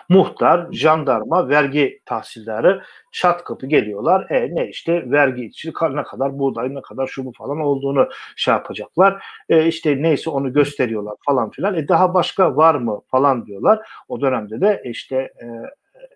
[0.09, 4.29] Muhtar, jandarma, vergi tahsildarı çat kapı geliyorlar.
[4.29, 8.53] E ne işte vergi için ne kadar buğday ne kadar şu bu falan olduğunu şey
[8.53, 9.23] yapacaklar.
[9.49, 11.75] E işte neyse onu gösteriyorlar falan filan.
[11.75, 13.89] E daha başka var mı falan diyorlar.
[14.07, 15.45] O dönemde de işte e,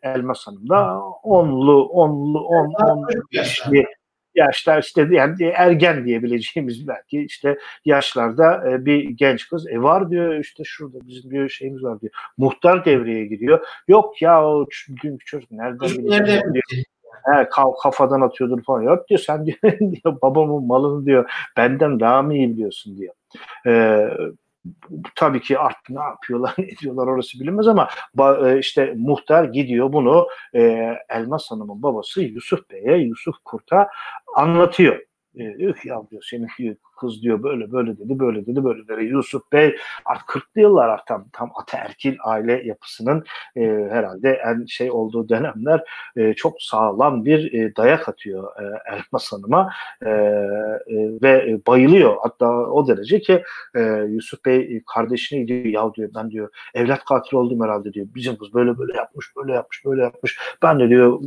[0.06, 3.86] Elmas Hanım da onlu, onlu, on, on beşli
[4.36, 10.36] yaşlar işte yani ergen diyebileceğimiz belki işte yaşlarda e, bir genç kız e var diyor
[10.36, 12.14] işte şurada bizim bir şeyimiz var diyor.
[12.38, 13.66] Muhtar devreye giriyor.
[13.88, 14.66] Yok ya o
[15.26, 16.84] çocuk nereden bilecek diyor.
[17.26, 17.50] He,
[17.84, 18.82] kafadan atıyordur falan.
[18.82, 23.14] Yok diyor sen diyor, diyor babamın malını diyor benden daha mı iyi biliyorsun diyor.
[23.68, 24.10] Ee,
[25.16, 27.90] tabii ki artık ne yapıyorlar ne diyorlar orası bilinmez ama
[28.46, 33.88] e, işte muhtar gidiyor bunu e, Elmas Hanım'ın babası Yusuf Bey'e Yusuf Kurt'a
[34.36, 35.00] anlatıyor.
[35.40, 35.44] E,
[35.84, 36.48] ya diyor senin
[36.96, 39.04] kız diyor böyle böyle dedi böyle dedi böyle dedi.
[39.04, 43.24] Yusuf Bey artık 40'lı yıllar artık tam, tam ataerkil aile yapısının
[43.56, 45.84] e, herhalde en şey olduğu dönemler
[46.16, 48.64] e, çok sağlam bir e, dayak atıyor e,
[48.96, 49.70] Elmas Hanım'a
[50.06, 52.18] e, e, ve bayılıyor.
[52.22, 53.44] Hatta o derece ki
[53.76, 58.08] e, Yusuf Bey kardeşine diyor ya diyor ben diyor evlat katili oldum herhalde diyor.
[58.16, 60.40] Bizim kız böyle böyle yapmış böyle yapmış böyle yapmış.
[60.64, 61.20] Ben de diyor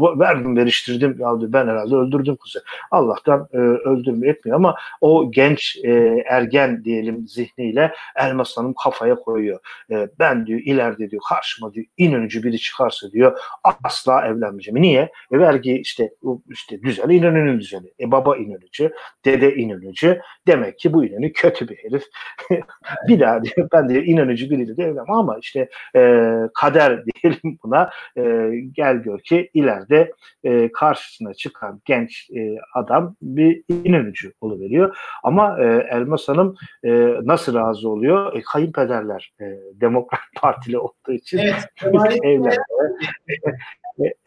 [0.00, 2.62] verdim veriştirdim ya diyor ben herhalde öldürdüm kızı.
[2.90, 5.90] Allah'tan e, öldürme etmiyor ama o genç e,
[6.26, 9.60] ergen diyelim zihniyle Elmas Hanım kafaya koyuyor.
[9.90, 13.38] E, ben diyor ileride diyor karşıma diyor inönücü biri çıkarsa diyor
[13.84, 14.82] asla evlenmeyeceğim.
[14.82, 15.10] Niye?
[15.32, 16.10] E, vergi işte
[16.50, 17.86] işte düzeni İnönü'nün düzeni.
[18.00, 18.92] E, baba İnönücü,
[19.24, 20.20] dede İnönücü.
[20.46, 22.02] Demek ki bu İnönü kötü bir herif.
[23.08, 26.22] bir daha diyor ben diyor İnönücü biriyle de evlenmem ama işte e,
[26.54, 30.12] kader diyelim buna e, gel gör ki ileride
[30.44, 34.96] e, karşısına çıkan genç e, adam bir İnönücü oluveriyor.
[35.22, 36.90] Ama e, Elmas Hanım e,
[37.22, 38.36] nasıl razı oluyor?
[38.36, 39.44] E, kayınpederler e,
[39.80, 41.68] Demokrat Partili olduğu için evet,
[42.22, 42.56] evlenmeye,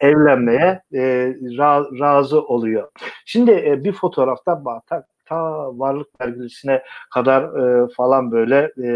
[0.00, 2.88] evlenmeye e, ra, razı oluyor.
[3.24, 6.82] Şimdi e, bir fotoğrafta ta, ta varlık vergisine
[7.14, 8.90] kadar e, falan böyle e,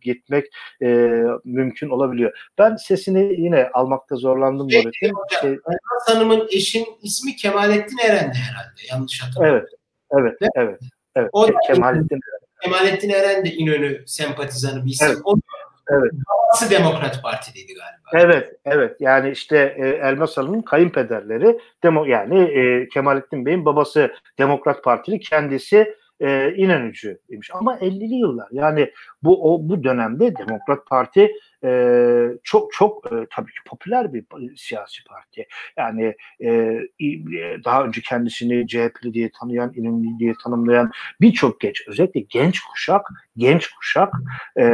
[0.00, 0.46] gitmek
[0.82, 0.86] e,
[1.44, 2.50] mümkün olabiliyor.
[2.58, 4.66] Ben sesini yine almakta zorlandım.
[4.66, 4.92] Hocam,
[5.40, 8.80] şey, Elmas Hanım'ın eşin ismi Kemalettin Eren'di herhalde.
[8.90, 9.66] Yanlış hatırlamıyorum.
[10.10, 10.32] Evet.
[10.42, 10.80] Evet, Ve evet.
[11.16, 11.30] Evet.
[11.32, 12.20] O Kemalettin
[12.62, 15.06] Kemalettin Eren de İnönü sempatizanı bir isim.
[15.10, 15.18] Evet.
[15.24, 15.36] O
[15.92, 16.12] Evet.
[16.12, 18.26] Babası Demokrat Parti'deydi galiba.
[18.26, 18.96] Evet, evet.
[19.00, 25.94] Yani işte e, Elmas Hanım'ın kayınpederleri demo yani e, Kemalettin Bey'in babası Demokrat Partili, kendisi
[26.22, 27.50] e, İnönücü demiş.
[27.54, 28.90] Ama 50'li yıllar yani
[29.22, 31.32] bu o bu dönemde Demokrat Parti
[31.64, 34.24] e, çok çok e, tabii ki popüler bir
[34.56, 35.46] siyasi parti.
[35.76, 36.80] Yani e,
[37.64, 43.70] daha önce kendisini CHP'li diye tanıyan, İnönü diye tanımlayan birçok genç, özellikle genç kuşak, genç
[43.70, 44.14] kuşak
[44.58, 44.64] e,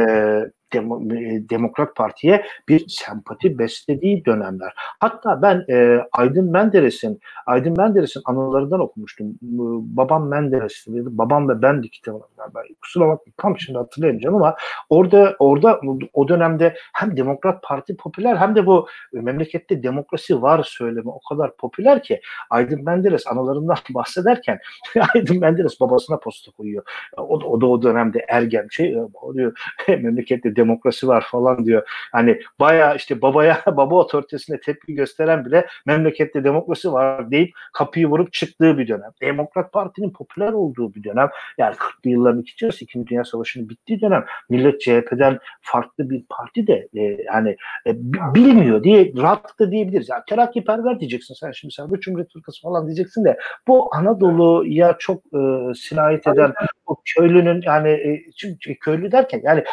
[0.73, 4.73] Demo, e, Demokrat Parti'ye bir sempati beslediği dönemler.
[4.75, 9.27] Hatta ben e, Aydın Menderes'in Aydın Menderes'in anılarından okumuştum.
[9.41, 11.07] Babam Menderes'ti dedi.
[11.11, 12.19] Babam ve ben kitabı.
[12.55, 14.55] Ben kusura bakmayın tam şimdi hatırlayamayacağım ama
[14.89, 15.81] orada orada
[16.13, 21.55] o dönemde hem Demokrat Parti popüler hem de bu memlekette demokrasi var söyleme o kadar
[21.57, 24.59] popüler ki Aydın Menderes anılarından bahsederken
[25.15, 26.83] Aydın Menderes babasına posta koyuyor.
[27.17, 28.95] O, o da o dönemde ergen şey
[29.33, 31.89] diyor memlekette demokrasi var falan diyor.
[32.11, 38.33] Hani baya işte babaya baba otoritesine tepki gösteren bile memlekette demokrasi var deyip kapıyı vurup
[38.33, 39.11] çıktığı bir dönem.
[39.21, 41.29] Demokrat Parti'nin popüler olduğu bir dönem.
[41.57, 44.25] Yani 40'lı yılların ikinci İkinci Dünya Savaşı'nın bittiği dönem.
[44.49, 47.95] Millet CHP'den farklı bir parti de e, yani e,
[48.35, 50.09] bilmiyor diye rahatlıkla diyebiliriz.
[50.09, 55.17] Yani terakkiperver diyeceksin sen şimdi sen bu Cumhuriyet Türkası falan diyeceksin de bu Anadolu'ya çok
[55.17, 56.53] e, sirayet eden
[56.85, 59.63] o köylünün yani e, çünkü köylü derken yani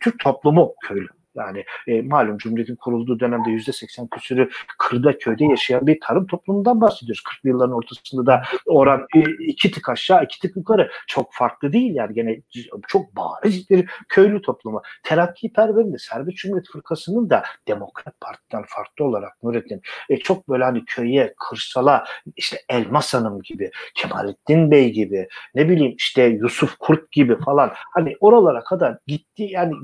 [0.00, 1.08] Türk toplumu köylü.
[1.36, 6.80] Yani e, malum Cumhuriyet'in kurulduğu dönemde yüzde seksen küsürü kırda köyde yaşayan bir tarım toplumundan
[6.80, 7.22] bahsediyoruz.
[7.22, 10.90] 40'lı yılların ortasında da oran e, iki tık aşağı iki tık yukarı.
[11.06, 12.14] Çok farklı değil yani.
[12.14, 12.40] Gene
[12.88, 14.82] çok bariz bir köylü toplumu.
[15.02, 20.84] Terakkiperver'in de Serbest Cumhuriyet Fırkası'nın da Demokrat Parti'den farklı olarak Nurettin e, çok böyle hani
[20.84, 22.04] köye, kırsala
[22.36, 27.72] işte Elmas Hanım gibi, Kemalettin Bey gibi, ne bileyim işte Yusuf Kurt gibi falan.
[27.94, 29.46] Hani oralara kadar gitti.
[29.50, 29.74] Yani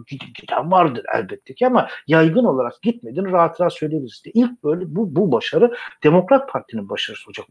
[0.40, 4.22] giden vardır elbette ki ama yaygın olarak gitmedin rahat rahat söyleyebiliriz.
[4.34, 5.74] İlk böyle bu, bu başarı
[6.04, 7.46] Demokrat Parti'nin başarısı olacak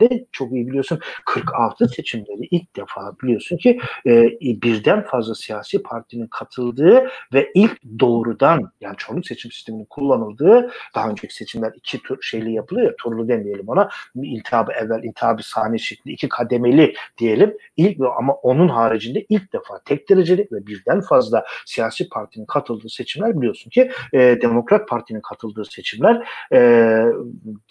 [0.00, 4.22] de çok iyi biliyorsun 46 seçimleri ilk defa biliyorsun ki e,
[4.62, 11.34] birden fazla siyasi partinin katıldığı ve ilk doğrudan yani çoğunluk seçim sisteminin kullanıldığı daha önceki
[11.34, 16.28] seçimler iki tur şeyli yapılıyor ya turlu demeyelim ona iltihabı evvel iltihabı saniye şeklinde iki
[16.28, 22.46] kademeli diyelim ilk ama onun haricinde ilk defa tek dereceli ve birden fazla siyasi partinin
[22.46, 26.58] katıldığı seçimler biliyorsun ki e, Demokrat Parti'nin katıldığı seçimler e,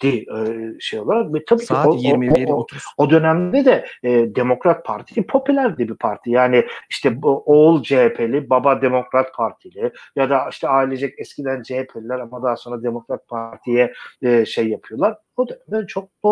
[0.02, 0.40] di, e,
[0.80, 4.84] şey olarak ve tabii Saat ki o, 21, o, o, o dönemde de e, Demokrat
[4.84, 6.30] Parti popüler bir parti.
[6.30, 12.56] Yani işte oğul CHP'li, baba Demokrat Partili ya da işte ailecek eskiden CHP'liler ama daha
[12.56, 15.16] sonra Demokrat Parti'ye e, şey yapıyorlar.
[15.36, 16.28] O dönemde çok e,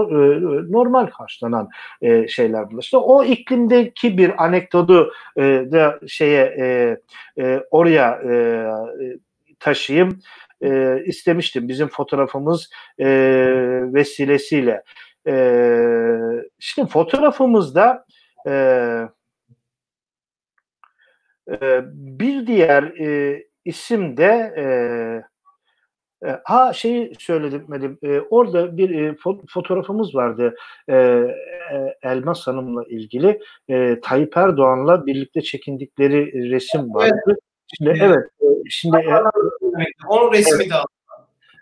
[0.72, 1.68] normal karşılanan
[2.02, 2.82] e, şeyler bunlar.
[2.82, 6.98] İşte o iklimdeki bir anekdotu e, da şeye
[7.70, 8.22] oraya
[9.60, 10.18] taşıyayım
[11.04, 11.68] istemiştim.
[11.68, 12.70] Bizim fotoğrafımız
[13.94, 14.82] vesilesiyle.
[16.58, 18.04] Şimdi fotoğrafımızda
[21.92, 22.92] bir diğer
[23.64, 24.52] isim de
[26.26, 29.16] e, ha şeyi söyledim e, orada bir e,
[29.48, 30.54] fotoğrafımız vardı
[30.88, 31.28] e, e,
[32.02, 37.20] Elmas Hanım'la ilgili e, Tayyip Erdoğan'la birlikte çekindikleri resim vardı.
[37.26, 37.38] Evet.
[37.78, 38.26] Şimdi evet,
[38.70, 39.14] şimdi e,
[40.08, 40.70] onun resmi evet.
[40.70, 40.74] de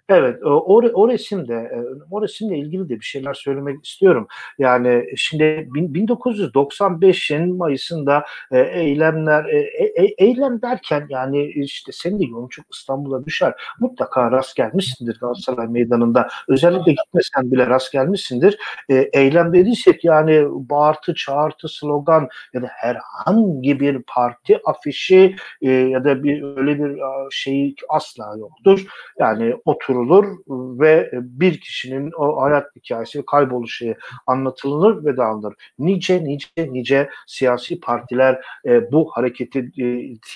[0.08, 1.78] Evet, o, o resimde, e,
[2.10, 4.26] o resimle ilgili de bir şeyler söylemek istiyorum.
[4.58, 9.58] Yani şimdi 1995'in Mayıs'ında e, eylemler, e,
[10.02, 13.54] e, eylem derken yani işte senin de yolun çok İstanbul'a düşer.
[13.80, 16.28] Mutlaka rast gelmişsindir Galatasaray Meydanı'nda.
[16.48, 18.58] Özellikle gitmesen bile rast gelmişsindir.
[18.90, 26.04] E, eylem dediysek yani bağırtı, çağırtı, slogan ya da herhangi bir parti afişi e, ya
[26.04, 28.86] da bir öyle bir şey asla yoktur.
[29.18, 30.38] Yani otur sorulur
[30.80, 33.94] ve bir kişinin o hayat hikayesi kayboluşu
[34.26, 35.54] anlatılır ve dağılır.
[35.78, 39.70] Nice nice nice siyasi partiler e, bu hareketi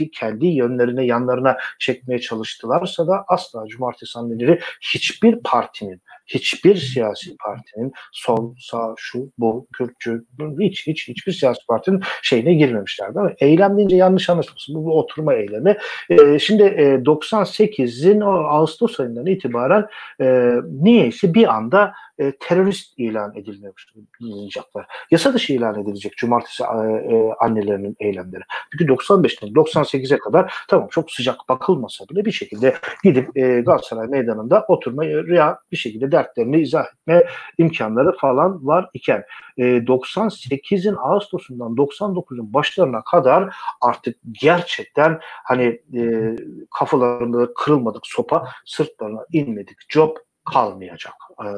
[0.02, 6.02] e, kendi yönlerine yanlarına çekmeye çalıştılarsa da asla cumartesi anneleri hiçbir partinin
[6.34, 10.24] hiçbir siyasi partinin sol, sağ, şu, bu, Kürtçü,
[10.60, 13.18] hiç hiç hiçbir siyasi partinin şeyine girmemişlerdi.
[13.18, 14.74] Ama eylem deyince yanlış anlaşılmasın.
[14.74, 15.76] Bu bir oturma eylemi.
[16.10, 19.86] E, şimdi e, 98'in o Ağustos ayından itibaren
[20.20, 21.92] e, niyeyse bir anda
[22.22, 24.86] e, terörist ilan edilmeyecekler.
[25.10, 28.42] Yasa dışı ilan edilecek cumartesi e, e, annelerinin eylemleri.
[28.72, 34.64] Çünkü 95'ten 98'e kadar tamam çok sıcak bakılmasa bile bir şekilde gidip e, Galatasaray meydanında
[34.68, 37.24] oturmayı rüya bir şekilde dertlerini izah etme
[37.58, 39.24] imkanları falan var iken
[39.58, 46.36] e, 98'in Ağustos'undan 99'un başlarına kadar artık gerçekten hani e,
[46.78, 51.48] kafalarında kırılmadık sopa sırtlarına inmedik job kalmayacak e,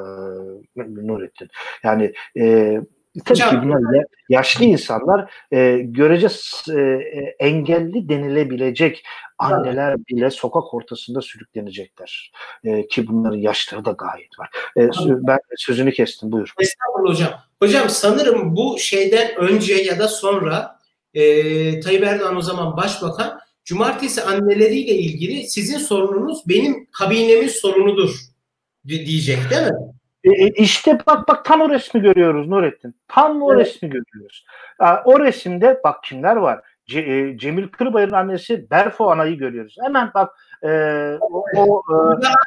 [0.77, 1.49] Nurettin.
[1.83, 2.81] Yani e,
[3.25, 6.29] tabii ki bunlar yaşlı insanlar e, görece
[6.73, 6.83] e,
[7.39, 9.05] engelli denilebilecek
[9.39, 12.33] anneler bile sokak ortasında sürüklenecekler.
[12.65, 14.51] E, ki bunların yaşları da gayet var.
[14.77, 16.55] E, ben sözünü kestim buyur.
[16.61, 17.41] Estağfurullah hocam.
[17.63, 20.79] Hocam sanırım bu şeyden önce ya da sonra
[21.15, 28.34] e, Tayyip Erdoğan o zaman başbakan cumartesi anneleriyle ilgili sizin sorununuz benim kabinemin sorunudur
[28.89, 29.95] diyecek değil mi?
[30.25, 32.95] E, e, işte bak bak tam o resmi görüyoruz Nurettin.
[33.09, 33.67] Tam o evet.
[33.67, 34.47] resmi görüyoruz.
[35.05, 36.61] O resimde bak kimler var?
[36.87, 39.77] Ce, e, Cemil Kırbayır'ın annesi Berfo Ana'yı görüyoruz.
[39.81, 40.31] Hemen bak
[40.63, 40.69] e,
[41.21, 41.61] o, o, e,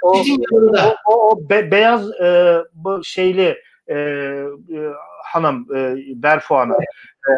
[0.04, 6.76] o, o, o, o be, beyaz e, bu şeyli e, e, hanım e, Berfo Ana.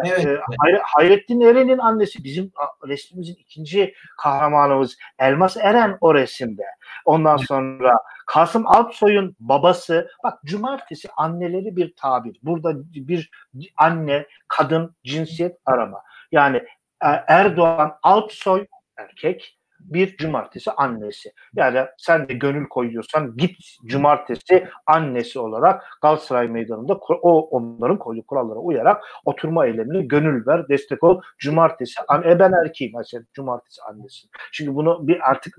[0.04, 0.26] Evet.
[0.26, 0.38] E,
[0.82, 2.52] Hayrettin Eren'in annesi bizim
[2.88, 6.62] resmimizin ikinci kahramanımız Elmas Eren o resimde.
[7.04, 7.92] Ondan sonra
[8.26, 12.38] Kasım Alpsoy'un babası bak cumartesi anneleri bir tabir.
[12.42, 13.30] Burada bir
[13.76, 16.02] anne, kadın, cinsiyet arama.
[16.32, 16.56] Yani
[17.04, 21.32] e, Erdoğan Alpsoy erkek, bir cumartesi annesi.
[21.54, 28.58] Yani sen de gönül koyuyorsan git cumartesi annesi olarak Galatasaray Meydanı'nda o onların koyduğu kurallara
[28.58, 31.20] uyarak oturma eylemine gönül ver, destek ol.
[31.38, 34.28] Cumartesi, e ben erkeğim mesela cumartesi annesi.
[34.52, 35.56] Şimdi bunu bir artık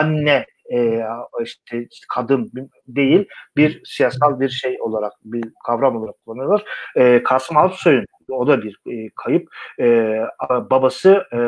[0.00, 1.02] anne e,
[1.44, 2.52] işte kadın
[2.86, 6.64] değil bir siyasal bir şey olarak bir kavram olarak kullanıyorlar.
[6.96, 9.48] E, Kasım Alpsoy'un o da bir e, kayıp.
[9.80, 10.18] E,
[10.50, 11.38] babası e,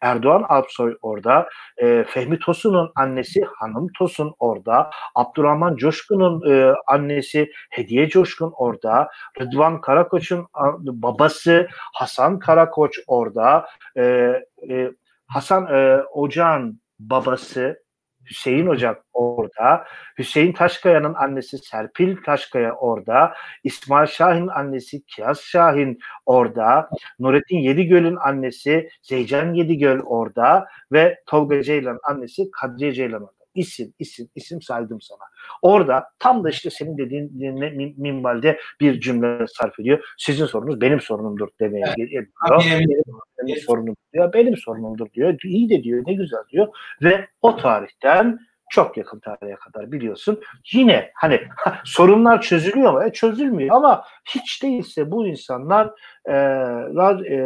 [0.00, 1.48] Erdoğan Alpsoy orada.
[1.76, 4.90] E, Fehmi Tosun'un annesi Hanım Tosun orada.
[5.14, 9.08] Abdurrahman Coşkun'un e, annesi Hediye Coşkun orada.
[9.40, 10.46] Rıdvan Karakoç'un
[10.78, 13.66] babası Hasan Karakoç orada.
[13.96, 14.02] E,
[14.70, 14.90] e,
[15.26, 17.82] Hasan e, Ocağın babası
[18.30, 19.84] Hüseyin Ocak orada.
[20.18, 23.34] Hüseyin Taşkaya'nın annesi Serpil Taşkaya orada.
[23.64, 26.90] İsmail Şahin annesi Kiyas Şahin orada.
[27.18, 30.66] Nurettin Yedigöl'ün annesi Zeycan Yedigöl orada.
[30.92, 33.39] Ve Tolga Ceylan annesi Kadriye Ceylan orada.
[33.54, 35.18] İsim, isim, isim saydım sana.
[35.62, 37.32] Orada tam da işte senin dediğin
[37.98, 40.04] minvalde bir cümle sarf ediyor.
[40.18, 41.96] Sizin sorunuz benim sorunumdur demeye evet.
[41.96, 42.26] geliyor.
[42.60, 42.88] Benim,
[43.42, 44.32] benim sorunum diyor.
[44.32, 45.38] Benim sorunumdur diyor.
[45.44, 46.02] İyi de diyor.
[46.06, 46.68] Ne güzel diyor.
[47.02, 48.38] Ve o tarihten
[48.70, 50.40] çok yakın tarihe kadar biliyorsun.
[50.72, 51.40] Yine hani
[51.84, 53.02] sorunlar çözülüyor mu?
[53.04, 54.04] E, çözülmüyor ama
[54.34, 55.90] hiç değilse bu insanlar
[56.24, 56.34] e,
[57.30, 57.38] e,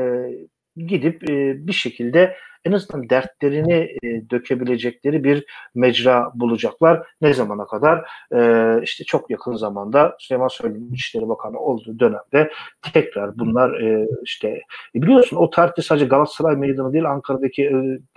[0.76, 5.44] gidip e, bir şekilde en azından dertlerini e, dökebilecekleri bir
[5.74, 7.06] mecra bulacaklar.
[7.20, 8.10] Ne zamana kadar?
[8.34, 12.50] E, işte çok yakın zamanda Süleyman Soylu'nun İçişleri Bakanı olduğu dönemde
[12.92, 14.48] tekrar bunlar e, işte
[14.94, 17.64] e, biliyorsun o tarihte sadece Galatasaray Meydanı değil Ankara'daki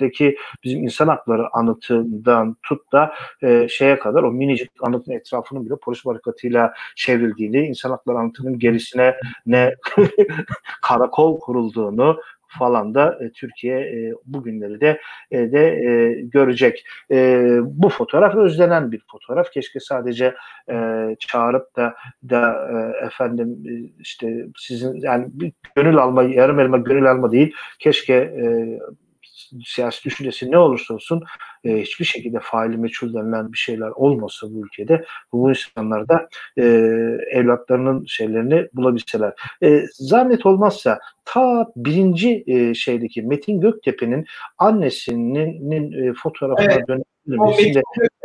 [0.02, 5.76] e, bizim insan hakları anıtından tut da e, şeye kadar o minicik anıtın etrafının bile
[5.82, 9.76] polis barikatıyla çevrildiğini, insan hakları anıtının gerisine ne
[10.82, 16.86] karakol kurulduğunu falan da e, Türkiye e, bugünleri de e, de e, görecek.
[17.12, 19.52] E, bu fotoğraf özlenen bir fotoğraf.
[19.52, 20.36] Keşke sadece
[20.70, 20.76] e,
[21.20, 21.96] çağırıp da
[22.30, 25.28] da e, efendim e, işte sizin yani
[25.76, 27.54] gönül alma yarım elma gönül alma değil.
[27.80, 28.80] Keşke e,
[29.66, 31.24] siyasi düşüncesi ne olursa olsun
[31.64, 36.64] e, hiçbir şekilde faili meçhul denilen bir şeyler olmasa bu ülkede bu insanlar da e,
[37.32, 39.34] evlatlarının şeylerini bulabilseler.
[39.64, 44.26] E, zahmet olmazsa ta birinci e, şeydeki Metin Göktepe'nin
[44.58, 46.88] annesinin e, fotoğrafına evet.
[46.88, 47.04] dönen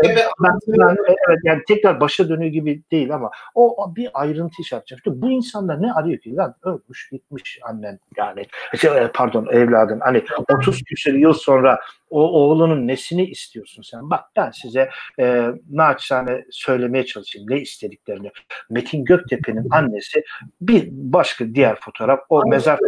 [0.03, 0.97] ben, ben,
[1.29, 4.95] evet yani tekrar başa dönüyor gibi değil ama o bir ayrıntı işaretçi.
[4.95, 6.37] İşte bu insanlar ne arıyor ki?
[6.37, 8.47] Lan ölmüş gitmiş annen yani.
[8.81, 10.01] Şey, pardon evladın.
[10.01, 10.25] Hani
[10.59, 11.79] 30 küsur yıl sonra
[12.11, 14.11] o oğlunun nesini istiyorsun sen?
[14.11, 18.31] Bak ben size e, naçizane söylemeye çalışayım ne istediklerini.
[18.71, 20.25] Metin Göktepe'nin annesi
[20.61, 22.79] bir başka diğer fotoğraf o mezar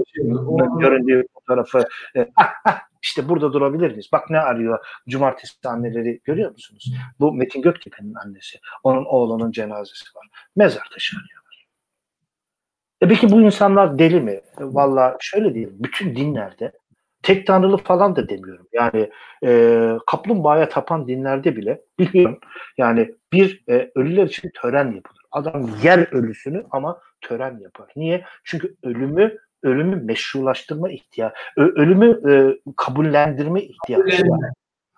[0.80, 1.84] göründüğü fotoğrafı
[2.16, 4.08] e, ah, ah, işte burada durabilir miyiz?
[4.12, 6.92] Bak ne arıyor cumartesi anneleri görüyor musunuz?
[7.20, 8.58] Bu Metin Göktepe'nin annesi.
[8.82, 10.28] Onun oğlunun cenazesi var.
[10.56, 11.66] Mezar taşı arıyorlar.
[13.00, 14.40] E peki bu insanlar deli mi?
[14.58, 15.76] Valla şöyle diyeyim.
[15.78, 16.72] Bütün dinlerde
[17.22, 18.68] tek tanrılı falan da demiyorum.
[18.72, 19.10] Yani
[19.44, 22.38] e, kaplumbağaya tapan dinlerde bile biliyorum.
[22.78, 25.22] Yani bir e, ölüler için tören yapılır.
[25.30, 27.92] Adam yer ölüsünü ama tören yapar.
[27.96, 28.24] Niye?
[28.44, 34.50] Çünkü ölümü ölümü meşrulaştırma ihtiyacı, ölümü e, kabullendirme ihtiyacı var.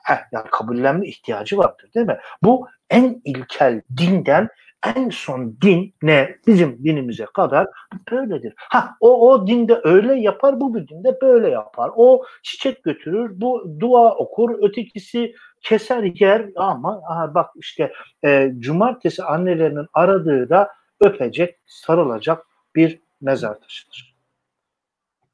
[0.07, 2.19] Heh, yani kabullenme ihtiyacı vardır değil mi?
[2.43, 4.49] Bu en ilkel dinden
[4.97, 7.67] en son din ne bizim dinimize kadar
[8.13, 8.55] böyledir.
[8.57, 11.91] Ha o o dinde öyle yapar, bu bir dinde böyle yapar.
[11.97, 17.93] O çiçek götürür, bu dua okur, ötekisi keser yer ama aha bak işte
[18.25, 24.16] e, cumartesi annelerinin aradığı da öpecek, sarılacak bir mezar taşıdır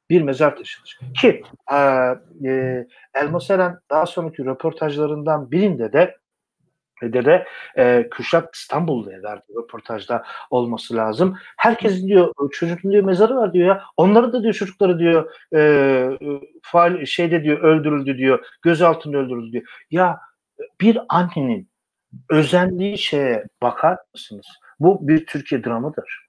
[0.09, 0.99] bir mezar taşıdır.
[1.21, 1.77] Ki e,
[2.49, 6.17] e, Elmas Eren daha sonraki röportajlarından birinde de
[7.03, 7.45] de de
[7.77, 11.37] e, Kürşat İstanbul'da verdi röportajda olması lazım.
[11.57, 13.83] Herkes diyor çocuğun diyor mezarı var diyor ya.
[13.97, 16.17] Onları da diyor çocukları diyor e,
[16.61, 18.45] faal şeyde diyor öldürüldü diyor.
[18.61, 19.63] Gözaltında öldürüldü diyor.
[19.91, 20.19] Ya
[20.81, 21.69] bir annenin
[22.29, 24.45] özendiği şeye bakar mısınız?
[24.79, 26.27] Bu bir Türkiye dramıdır.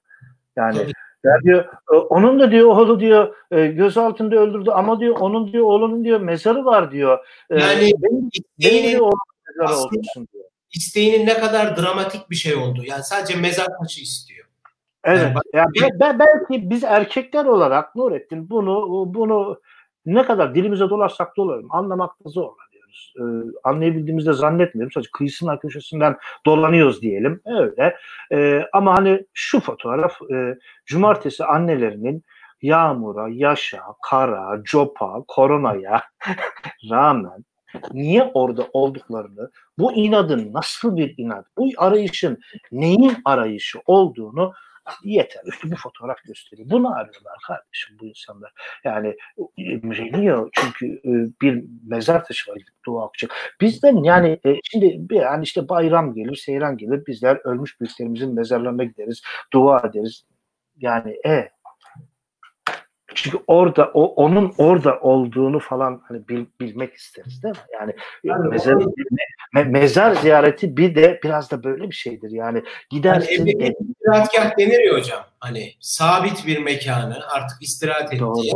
[0.57, 0.93] Yani.
[1.25, 5.53] Ya diyor e, onun da diyor oğlu diyor e, göz altında öldürdü ama diyor onun
[5.53, 7.19] diyor oğlunun diyor mezarı var diyor.
[7.51, 9.13] E, yani benim, benim diyor
[9.49, 10.45] mezarı olsun diyor.
[10.73, 12.83] İsteğinin ne kadar dramatik bir şey oldu.
[12.85, 14.47] Yani sadece mezar taşı istiyor.
[15.05, 15.21] Evet.
[15.53, 19.61] Yani, yani ben, belki biz erkekler olarak Nurettin bunu bunu
[20.07, 22.53] ne kadar dilimize dolarsak dolarım anlamakta zor
[23.17, 23.23] e,
[23.65, 24.93] anlayabildiğimizde zannetmiyorum.
[24.93, 26.17] Sadece kıyısının köşesinden
[26.47, 27.41] dolanıyoruz diyelim.
[27.47, 27.97] Öyle.
[28.33, 32.23] E, ama hani şu fotoğraf e, cumartesi annelerinin
[32.63, 36.03] yağmura, yaşa, kara, copa, koronaya
[36.91, 37.45] rağmen
[37.93, 42.39] niye orada olduklarını, bu inadın nasıl bir inat, bu arayışın
[42.73, 44.53] neyin arayışı olduğunu
[45.05, 45.43] yeter.
[45.65, 46.71] Bu fotoğraf gösteriyor.
[46.71, 48.53] Bunu arıyorlar kardeşim bu insanlar.
[48.85, 49.17] Yani
[49.57, 51.13] imreniyor çünkü e,
[51.43, 53.57] bir mezar taşı var dua okuyacak.
[53.61, 57.07] Bizden yani e, şimdi yani işte bayram gelir, seyran gelir.
[57.07, 59.23] Bizler ölmüş büyüklerimizin mezarlarına gideriz,
[59.53, 60.25] dua ederiz.
[60.77, 61.51] Yani e
[63.15, 67.61] çünkü orada o onun orada olduğunu falan hani bil, bilmek isteriz değil mi?
[67.73, 67.93] Yani,
[68.25, 68.75] yani mezar,
[69.55, 72.31] me, mezar ziyareti bir de biraz da böyle bir şeydir.
[72.31, 73.47] Yani gidersin.
[73.47, 75.27] Yani ev, istirahatgah denir ya hocam.
[75.41, 78.53] Hani sabit bir mekanı artık istirahat ettiği.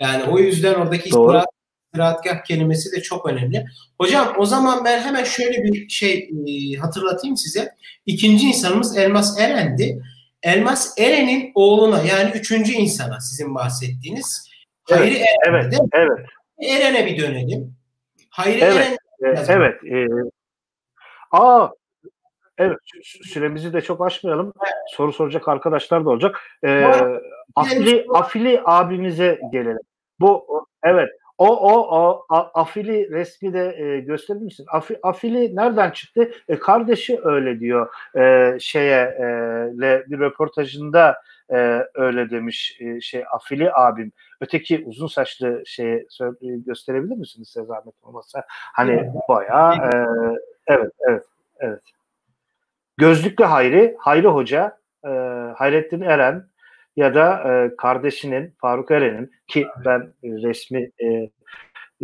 [0.00, 1.46] Yani o yüzden oradaki istirahat,
[1.86, 3.66] istirahatgah kelimesi de çok önemli.
[3.98, 7.74] Hocam o zaman ben hemen şöyle bir şey e, hatırlatayım size.
[8.06, 10.02] İkinci insanımız Elmas Eren'di.
[10.42, 14.50] Elmas Eren'in oğluna yani üçüncü insana sizin bahsettiğiniz
[14.90, 15.34] evet, Hayri Eren.
[15.48, 16.26] Evet, evet.
[16.62, 17.74] Eren'e bir dönelim.
[18.30, 18.96] Hayri evet, Eren.
[19.22, 19.84] Evet, evet.
[19.84, 20.06] E,
[21.30, 21.68] aa,
[22.58, 24.52] evet süremizi de çok aşmayalım.
[24.64, 24.74] Evet.
[24.88, 26.40] Soru soracak arkadaşlar da olacak.
[26.64, 26.92] E,
[27.56, 29.80] afili, afili abimize gelelim.
[30.20, 31.08] Bu evet
[31.40, 34.66] o o o afili resmi de e, gösterir misin?
[34.72, 36.30] Afi, afili nereden çıktı?
[36.48, 37.88] E, kardeşi öyle diyor.
[38.16, 39.24] E, şeye e,
[39.80, 41.16] le, bir röportajında
[41.52, 44.12] e, öyle demiş e, şey afili abim.
[44.40, 46.06] Öteki uzun saçlı şeyi
[46.40, 48.44] gösterebilir misiniz size zahmet olmazsa?
[48.48, 49.90] Hani bayağı e,
[50.66, 51.24] evet evet
[51.60, 51.82] evet.
[52.96, 55.08] Gözlüklü Hayri, Hayri Hoca, e,
[55.56, 56.50] Hayrettin Eren,
[56.96, 61.06] ya da e, kardeşinin Faruk Eren'in ki ben resmi e,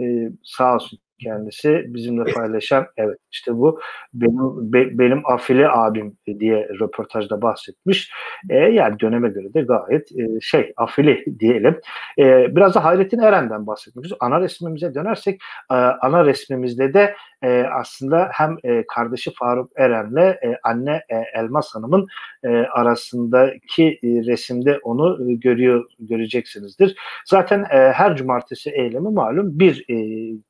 [0.02, 3.80] e, sağ olsun kendisi bizimle paylaşan evet işte bu
[4.14, 8.10] benim be, benim afili abim diye röportajda bahsetmiş.
[8.50, 11.80] E, yani döneme göre de gayet e, şey afili diyelim.
[12.18, 14.26] E, biraz da Hayrettin Eren'den bahsetmek istiyorum.
[14.26, 15.40] Ana resmimize dönersek
[15.70, 21.74] e, ana resmimizde de e, aslında hem e, kardeşi Faruk Eren'le e, anne e, Elmas
[21.74, 22.06] Hanım'ın
[22.44, 26.96] e, arasındaki e, resimde onu e, görüyor göreceksinizdir.
[27.26, 29.96] Zaten e, her cumartesi eylemi malum bir e,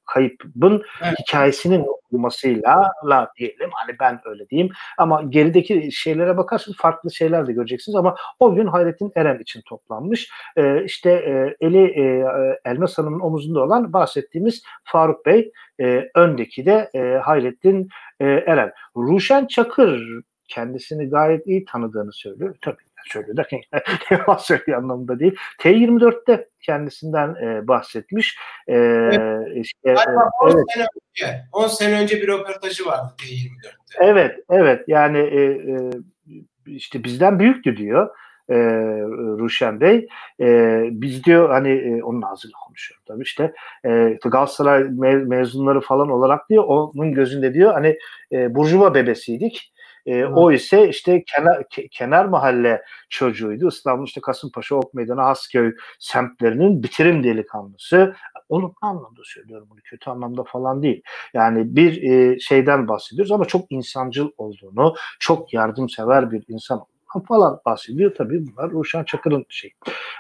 [0.07, 1.19] kaybın evet.
[1.19, 7.53] hikayesinin okunmasıyla la diyelim hani ben öyle diyeyim ama gerideki şeylere bakarsanız farklı şeyler de
[7.53, 10.31] göreceksiniz ama o gün Hayrettin Eren için toplanmış.
[10.57, 12.27] E, işte e, eli e,
[12.65, 17.89] Elmas Hanım'ın omuzunda olan bahsettiğimiz Faruk Bey e, öndeki de e, Hayrettin
[18.21, 18.73] e, Eren.
[18.97, 22.57] Ruşen Çakır kendisini gayet iyi tanıdığını söylüyor.
[22.61, 23.61] Tabii söylüyor derken
[24.11, 25.37] yalan söylüyor anlamında değil.
[25.59, 28.39] T24'te kendisinden e, bahsetmiş.
[28.69, 29.49] E, evet.
[29.55, 29.95] işte,
[30.43, 30.65] 10 evet.
[30.75, 34.05] sene önce 10 sene önce bir röportajı vardı T24'te.
[34.05, 34.85] Evet, evet.
[34.89, 35.91] Yani e, e,
[36.67, 38.11] işte bizden büyüktü diyor
[38.51, 38.57] e,
[39.39, 40.09] Ruşen Bey.
[40.41, 46.11] E, biz diyor hani e, onun ağzıyla konuşuyorum tabii işte e, Galatasaray me- mezunları falan
[46.11, 47.99] olarak diyor onun gözünde diyor hani
[48.33, 49.73] e, Burjuva bebesiydik.
[50.07, 53.69] E, o ise işte kenar, ke, kenar mahalle çocuğuydu.
[53.69, 58.15] İstanbul işte Kasımpaşa, Ok Meydanı, Hasköy semtlerinin bitirim delikanlısı.
[58.49, 59.79] Olumlu anlamda söylüyorum bunu.
[59.85, 61.03] Kötü anlamda falan değil.
[61.35, 66.81] Yani bir e, şeyden bahsediyoruz ama çok insancıl olduğunu, çok yardımsever bir insan
[67.21, 68.15] falan bahsediyor.
[68.15, 69.73] Tabii bunlar Ruşen Çakır'ın şey.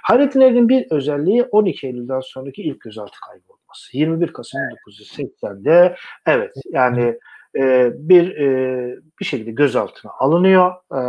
[0.03, 3.97] Hayrettin Er'in bir özelliği 12 Eylül'den sonraki ilk gözaltı kaybı olması.
[3.97, 7.19] 21 Kasım 1980'de evet yani
[7.57, 10.73] e, bir e, bir şekilde gözaltına alınıyor.
[10.95, 11.01] E,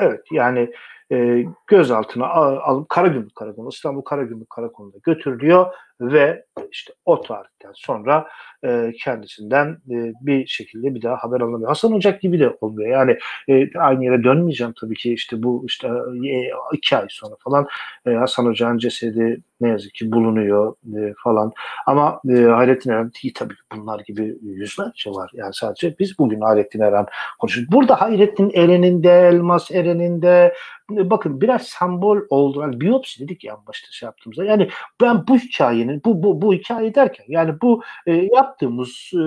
[0.00, 0.72] evet yani
[1.12, 8.28] e, gözaltına alıp Karagümrük Karakolu, İstanbul Karagümrük Karakolu'na götürülüyor ve işte o tarihten sonra
[8.64, 11.68] e, kendisinden e, bir şekilde bir daha haber alınamıyor.
[11.68, 12.90] Hasan Ocak gibi de olmuyor.
[12.90, 15.88] Yani e, aynı yere dönmeyeceğim tabii ki işte bu işte
[16.28, 17.66] e, iki ay sonra falan
[18.06, 21.52] e, Hasan Ocak'ın cesedi ne yazık ki bulunuyor e, falan.
[21.86, 25.30] Ama e, Hayrettin Eren tabii bunlar gibi yüzlerce var.
[25.34, 27.06] Yani sadece biz bugün Hayrettin Eren
[27.38, 27.72] konuşuyoruz.
[27.72, 30.54] Burada Hayrettin Eren'in de Elmas Eren'in de
[30.90, 32.60] bakın biraz sembol oldu.
[32.60, 34.44] Yani biyopsi dedik ya başta şey yaptığımızda.
[34.44, 34.68] Yani
[35.00, 39.22] ben bu hikayenin bu bu bu hikaye derken yani bu e, yaptığımız e,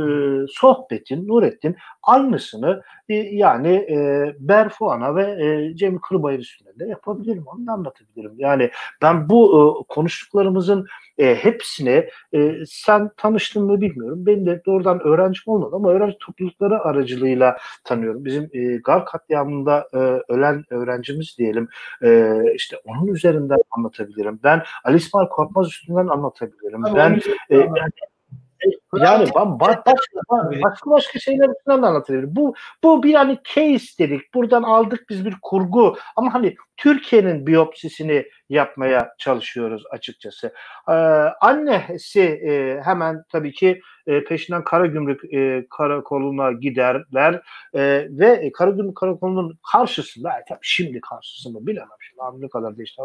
[0.49, 7.43] sohbetin Nurettin aynısını yani e, Berfuana ve e, Cem Kırbayır üstünde de yapabilirim.
[7.45, 8.33] Onu da anlatabilirim.
[8.37, 10.87] Yani ben bu e, konuştuklarımızın
[11.17, 14.25] e, hepsine e, sen tanıştın mı bilmiyorum.
[14.25, 18.25] Ben de doğrudan öğrencim olmadı ama öğrenci toplulukları aracılığıyla tanıyorum.
[18.25, 19.97] Bizim e, Gar katliamında e,
[20.33, 21.67] ölen öğrencimiz diyelim
[22.03, 24.39] e, işte onun üzerinden anlatabilirim.
[24.43, 26.83] Ben Ali İsmail Korkmaz üstünden anlatabilirim.
[26.83, 27.91] Tabii ben e, yani,
[28.93, 29.91] yani başka,
[30.63, 32.35] başka başka şeyler üstünden de anlatabilirim.
[32.35, 34.33] Bu bu bir hani case dedik.
[34.33, 35.97] Buradan aldık biz bir kurgu.
[36.15, 40.53] Ama hani Türkiye'nin biyopsisini yapmaya çalışıyoruz açıkçası.
[40.89, 40.91] Ee,
[41.41, 47.41] annesi e, hemen tabii ki e, peşinden Karagümrük e, karakoluna giderler
[47.73, 53.01] e, ve Karagümrük karakolunun karşısında e, tabii şimdi karşısında bilemem şimdi ne kadar değişti.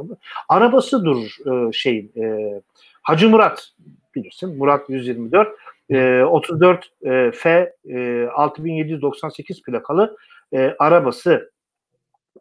[0.48, 2.61] Arabası durur e, şeyin e,
[3.09, 3.68] Hacı Murat
[4.14, 5.48] bilirsin Murat 124
[5.90, 10.16] e, 34 e, F e, 6798 plakalı
[10.52, 11.50] e, arabası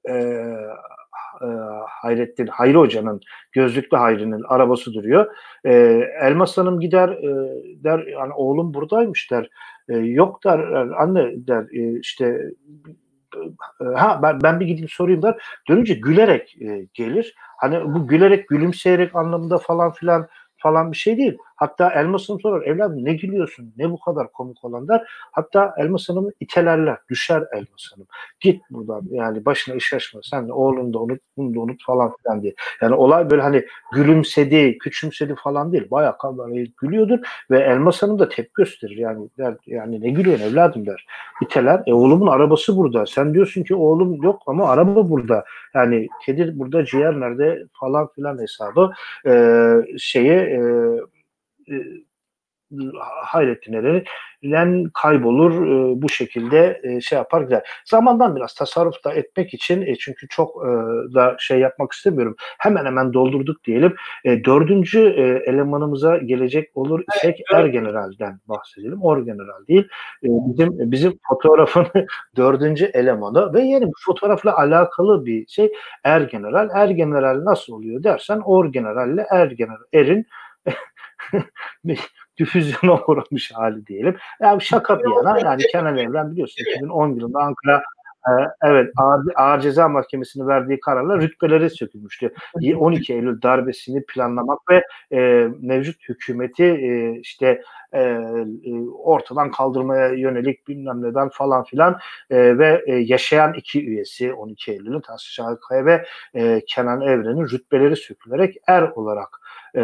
[0.09, 1.47] e, e,
[1.87, 5.35] Hayrettin Hayri Hoca'nın gözlüklü Hayri'nin arabası duruyor.
[5.65, 5.73] E,
[6.21, 9.49] Elmas Hanım gider e, der yani oğlum buradaymış der.
[9.89, 10.59] E, yok der
[10.97, 12.41] anne der e, işte
[13.81, 15.35] e, ha ben, ben bir gideyim sorayım der.
[15.69, 17.35] Dönünce gülerek e, gelir.
[17.37, 20.27] Hani bu gülerek gülümseyerek anlamında falan filan
[20.57, 21.37] falan bir şey değil.
[21.57, 25.07] Hatta Elmas Hanım sorar evladım ne gülüyorsun ne bu kadar komik olan der.
[25.31, 28.07] Hatta Elmas Hanım'ı itelerler düşer Elmas Hanım.
[28.39, 32.41] Git buradan yani başına iş açma sen oğlunu da unut bunu da unut falan filan
[32.41, 32.53] diye.
[32.81, 35.91] Yani olay böyle hani gülümsedi küçümsedi falan değil.
[35.91, 37.19] Bayağı kamerayı gülüyordur
[37.51, 38.97] ve Elmas Hanım da tepki gösterir.
[38.97, 41.05] Yani der, yani ne gülüyorsun evladım der.
[41.41, 41.83] İteler.
[41.87, 43.05] E oğlumun arabası burada.
[43.05, 45.45] Sen diyorsun ki oğlum yok ama araba burada.
[45.75, 48.91] Yani kedi burada ciğer nerede falan filan hesabı
[49.25, 50.59] e, şeye e,
[51.71, 51.75] e,
[54.93, 57.69] kaybolur e, bu şekilde e, şey yapar gider.
[57.85, 60.69] Zamandan biraz tasarruf da etmek için e, çünkü çok e,
[61.13, 62.35] da şey yapmak istemiyorum.
[62.57, 63.95] Hemen hemen doldurduk diyelim.
[64.25, 69.03] E, dördüncü e, elemanımıza gelecek olur isek evet, Er General'den bahsedelim.
[69.03, 69.87] Or General değil.
[70.23, 71.87] E, bizim bizim fotoğrafın
[72.35, 75.71] dördüncü elemanı ve yeni bir fotoğrafla alakalı bir şey
[76.03, 76.69] Er General.
[76.73, 80.27] Er General nasıl oluyor dersen Or General ile Er General Er'in
[81.85, 81.99] bir
[82.39, 84.17] difüzyona uğramış hali diyelim.
[84.41, 87.83] Yani şaka bir yana yani Kenan Evren biliyorsun 2010 yılında Ankara
[88.63, 92.33] evet ağır, ağır ceza mahkemesinin verdiği kararla rütbeleri sökülmüştü.
[92.77, 97.61] 12 Eylül darbesini planlamak ve e, mevcut hükümeti e, işte
[97.93, 98.73] e, e,
[99.03, 101.99] ortadan kaldırmaya yönelik bilmem neden falan filan
[102.29, 107.95] e, ve e, yaşayan iki üyesi 12 Eylül'ün Tahsin Şahikaya ve e, Kenan Evren'in rütbeleri
[107.95, 109.41] sökülerek er olarak
[109.75, 109.81] e,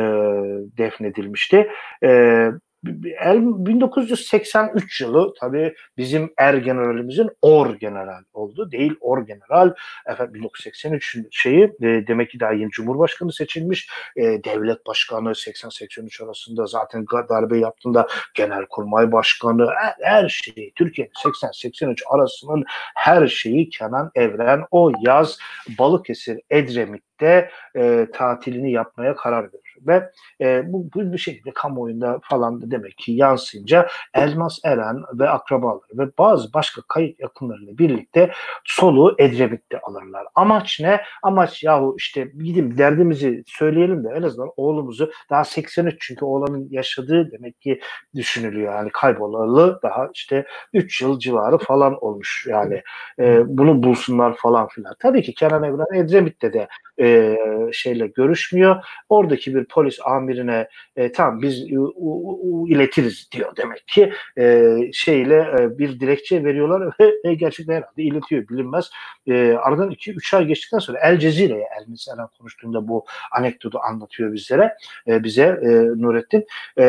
[0.77, 1.69] defnedilmişti.
[2.03, 2.49] E,
[2.83, 8.71] 1983 yılı tabii bizim er generalimizin or general oldu.
[8.71, 9.73] Değil or general.
[10.07, 13.89] Efendim 1983 şeyi e, demek ki daha yeni cumhurbaşkanı seçilmiş.
[14.15, 22.01] E, devlet başkanı 80-83 arasında zaten darbe yaptığında genelkurmay başkanı her, her şeyi Türkiye'nin 80-83
[22.09, 22.63] arasının
[22.95, 25.37] her şeyi Kenan Evren o yaz
[25.79, 30.09] Balıkesir Edremit'te e, tatilini yapmaya karar verir ve
[30.41, 35.97] e, bu, bu bir şekilde kamuoyunda falan da demek ki yansıyınca Elmas Eren ve akrabaları
[35.97, 38.31] ve bazı başka kayıt yakınlarıyla birlikte
[38.63, 40.27] soluğu Edremit'te alırlar.
[40.35, 41.01] Amaç ne?
[41.23, 47.31] Amaç yahu işte gidin derdimizi söyleyelim de en azından oğlumuzu daha 83 çünkü oğlanın yaşadığı
[47.31, 47.79] demek ki
[48.15, 52.81] düşünülüyor yani kaybolalı daha işte 3 yıl civarı falan olmuş yani
[53.19, 54.95] e, bunu bulsunlar falan filan.
[54.99, 56.67] Tabii ki Kenan Evren Edremit'te de
[56.99, 57.37] e,
[57.71, 58.83] şeyle görüşmüyor.
[59.09, 64.75] Oradaki bir polis amirine e, tamam biz u, u, u, iletiriz diyor demek ki e,
[64.93, 68.89] şeyle e, bir dilekçe veriyorlar ve e, gerçekten herhalde iletiyor bilinmez.
[69.27, 74.75] E, aradan 2-3 ay geçtikten sonra El Cezire'ye El mesela konuştuğunda bu anekdotu anlatıyor bizlere
[75.07, 75.69] e, bize e,
[76.01, 76.45] Nurettin.
[76.79, 76.83] E,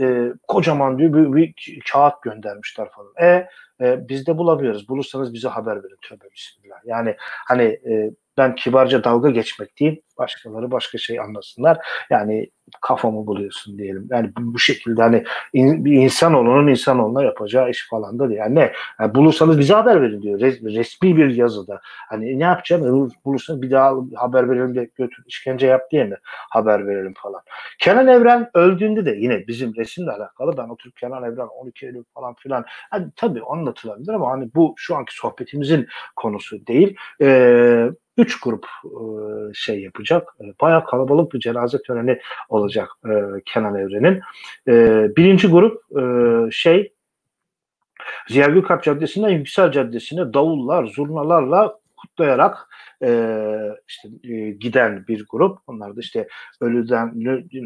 [0.00, 3.12] e, kocaman diyor bir, bir kağıt göndermişler falan.
[3.20, 3.48] E,
[3.80, 4.88] e biz de bulamıyoruz.
[4.88, 5.98] Bulursanız bize haber verin.
[6.02, 6.76] Tövbe bismillah.
[6.84, 11.78] Yani hani e, ben kibarca dalga geçmek değil, başkaları başka şey anlasınlar.
[12.10, 14.08] Yani kafamı buluyorsun diyelim.
[14.10, 18.38] Yani bu, bu şekilde hani in, bir insanoğlunun insanoğluna yapacağı iş falan da değil.
[18.38, 18.72] Yani ne?
[19.00, 20.40] Yani bulursanız bize haber verin diyor.
[20.40, 21.80] Res, resmi bir yazıda.
[21.82, 23.10] Hani ne yapacağım?
[23.24, 26.16] Bulursanız bir daha haber verelim de götür işkence yap diye mi
[26.50, 27.40] haber verelim falan.
[27.78, 32.34] Kenan Evren öldüğünde de yine bizim resimle alakalı ben oturup Kenan Evren 12 Eylül falan
[32.34, 36.96] filan hani tabii anlatılabilir ama hani bu şu anki sohbetimizin konusu değil.
[37.20, 38.92] Ee, üç grup e,
[39.54, 40.28] şey yapacak.
[40.40, 43.10] E, bayağı kalabalık bir cenaze töreni olacak e,
[43.44, 44.20] Kenan Evren'in.
[44.68, 46.02] E, birinci grup e,
[46.50, 46.92] şey
[48.28, 52.68] Ziya Gökalp Caddesi'nden Yüksel Caddesi'ne davullar, zurnalarla kutlayarak
[53.02, 53.10] e,
[53.88, 55.58] işte e, giden bir grup.
[55.66, 56.28] Onlar da işte
[56.60, 57.14] ölüden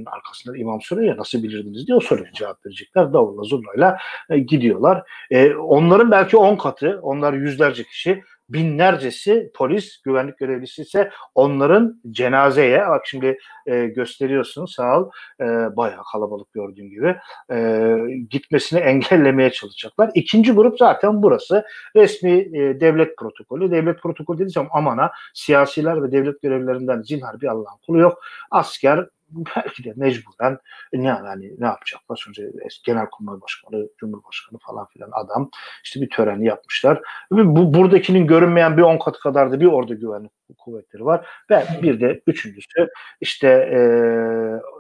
[0.07, 3.13] arkasında imam soruyor ya nasıl bilirdiniz diye o soruya cevap verecekler.
[3.13, 3.99] Davulla zurnayla
[4.31, 5.03] e, gidiyorlar.
[5.31, 12.89] E, onların belki on katı, onlar yüzlerce kişi binlercesi polis, güvenlik görevlisi ise onların cenazeye,
[12.89, 15.45] bak şimdi e, gösteriyorsun sağ ol, e,
[15.77, 17.17] bayağı kalabalık gördüğün gibi,
[17.53, 17.97] e,
[18.31, 20.11] gitmesini engellemeye çalışacaklar.
[20.15, 21.67] İkinci grup zaten burası.
[21.97, 23.71] Resmi e, devlet protokolü.
[23.71, 28.23] Devlet protokolü dediysem amana siyasiler ve devlet görevlilerinden zinhar bir Allah'ın kulu yok.
[28.51, 29.09] Asker
[29.57, 30.59] belki de mecburen
[30.93, 32.25] ne yani ne yapacaklar?
[32.29, 32.51] Önce
[32.87, 35.51] Genelkurmay Başkanı, Cumhurbaşkanı falan filan adam
[35.85, 37.03] işte bir töreni yapmışlar.
[37.31, 41.27] Bu buradakinin görünmeyen bir on katı kadar da bir orada güvenlik kuvvetleri var.
[41.51, 42.89] Ve bir de üçüncüsü
[43.21, 43.79] işte e,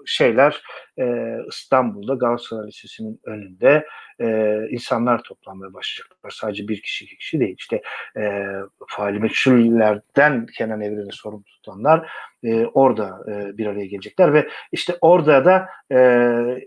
[0.06, 0.62] şeyler
[0.98, 3.86] e, İstanbul'da Galatasaray Lisesi'nin önünde
[4.20, 6.30] e, insanlar toplanmaya başlayacaklar.
[6.30, 7.56] Sadece bir kişi iki kişi değil.
[7.58, 7.82] İşte
[8.16, 8.44] e,
[8.88, 12.10] faali meçhullerden Kenan Evren'i sorumlu tutanlar
[12.44, 15.98] e, orada e, bir araya gelecekler ve işte orada da e,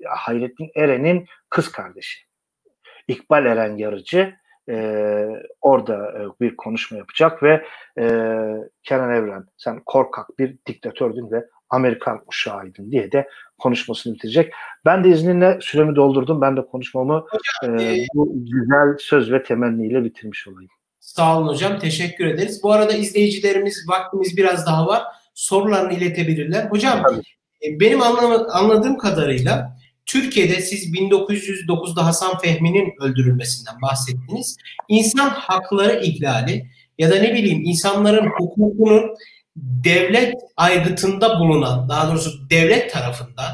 [0.07, 2.27] Hayrettin Eren'in kız kardeşi
[3.07, 4.35] İkbal Eren Yarıcı
[4.69, 5.25] e,
[5.61, 7.65] orada e, bir konuşma yapacak ve
[7.99, 8.05] e,
[8.83, 14.53] Kenan Evren sen korkak bir diktatördün ve Amerikan uşağıydın diye de konuşmasını bitirecek.
[14.85, 16.41] Ben de izninle süremi doldurdum.
[16.41, 17.25] Ben de konuşmamı
[17.61, 20.71] hocam, e, bu güzel söz ve temenniyle bitirmiş olayım.
[20.99, 21.79] Sağ olun hocam.
[21.79, 22.63] Teşekkür ederiz.
[22.63, 25.03] Bu arada izleyicilerimiz vaktimiz biraz daha var.
[25.33, 26.65] Sorularını iletebilirler.
[26.65, 27.21] Hocam Tabii.
[27.63, 28.01] E, benim
[28.51, 29.76] anladığım kadarıyla
[30.07, 34.57] Türkiye'de siz 1909'da Hasan Fehmi'nin öldürülmesinden bahsettiniz.
[34.87, 36.65] İnsan hakları ihlali
[36.97, 39.15] ya da ne bileyim insanların hukukunun
[39.55, 43.51] devlet aygıtında bulunan, daha doğrusu devlet tarafından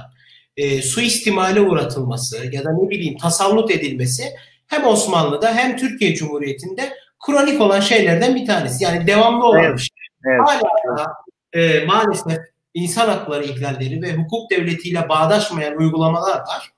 [0.57, 4.23] e, suistimale uğratılması ya da ne bileyim tasallut edilmesi
[4.67, 6.93] hem Osmanlı'da hem Türkiye Cumhuriyeti'nde
[7.25, 8.83] kronik olan şeylerden bir tanesi.
[8.83, 9.89] Yani devamlı olan evet, bir şey.
[10.25, 10.41] Evet.
[10.45, 11.13] Hala
[11.53, 16.73] e, maalesef insan hakları ihlalleri ve hukuk devletiyle bağdaşmayan uygulamalar var.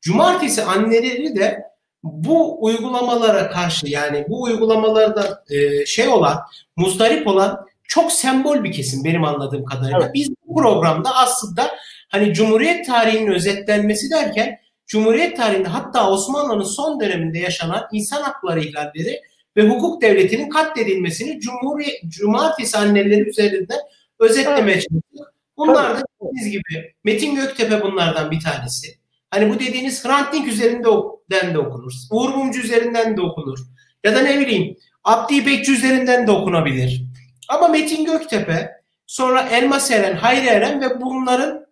[0.00, 1.70] Cumartesi anneleri de
[2.02, 6.38] bu uygulamalara karşı yani bu uygulamalarda e, şey olan,
[6.76, 10.00] muzdarip olan çok sembol bir kesim benim anladığım kadarıyla.
[10.02, 10.14] Evet.
[10.14, 11.70] Biz bu programda aslında
[12.08, 19.20] hani Cumhuriyet tarihinin özetlenmesi derken Cumhuriyet tarihinde hatta Osmanlı'nın son döneminde yaşanan insan hakları ihlalleri
[19.56, 23.78] ve hukuk devletinin katledilmesini Cumhuriyet Cumartesi anneleri üzerinden
[24.18, 24.86] özetlemeye evet.
[24.88, 25.29] çalıştık.
[25.60, 28.98] Bunlar da dediğiniz gibi Metin Göktepe bunlardan bir tanesi.
[29.30, 31.92] Hani bu dediğiniz Hrant Dink üzerinden de okunur.
[32.10, 33.58] Uğur Mumcu üzerinden de okunur.
[34.04, 37.02] Ya da ne bileyim Abdi İpekçi üzerinden de okunabilir.
[37.48, 38.70] Ama Metin Göktepe,
[39.06, 41.66] sonra Elmas Eren, Hayri Eren ve bunların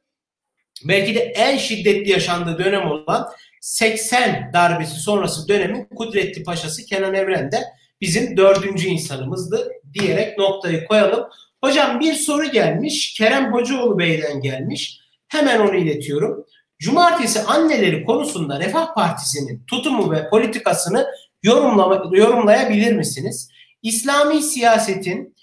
[0.85, 3.29] belki de en şiddetli yaşandığı dönem olan
[3.61, 7.65] 80 darbesi sonrası dönemin Kudretli Paşası Kenan Evren de
[8.01, 11.29] bizim dördüncü insanımızdı diyerek noktayı koyalım.
[11.65, 13.15] Hocam bir soru gelmiş.
[13.15, 15.01] Kerem Hocaoğlu Bey'den gelmiş.
[15.29, 16.47] Hemen onu iletiyorum.
[16.79, 21.07] Cumartesi anneleri konusunda Refah Partisi'nin tutumu ve politikasını
[21.43, 23.51] yorumlama, yorumlayabilir misiniz?
[23.83, 25.37] İslami siyasetin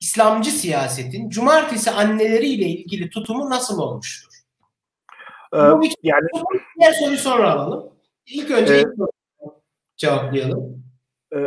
[0.00, 4.28] İslamcı siyasetin cumartesi anneleriyle ilgili tutumu nasıl olmuştur?
[5.54, 6.26] Ee, Bu bir yani
[6.78, 7.92] diğer soruyu sonra alalım.
[8.26, 8.88] İlk önce e, ilk
[9.96, 10.84] cevaplayalım.
[11.32, 11.38] E,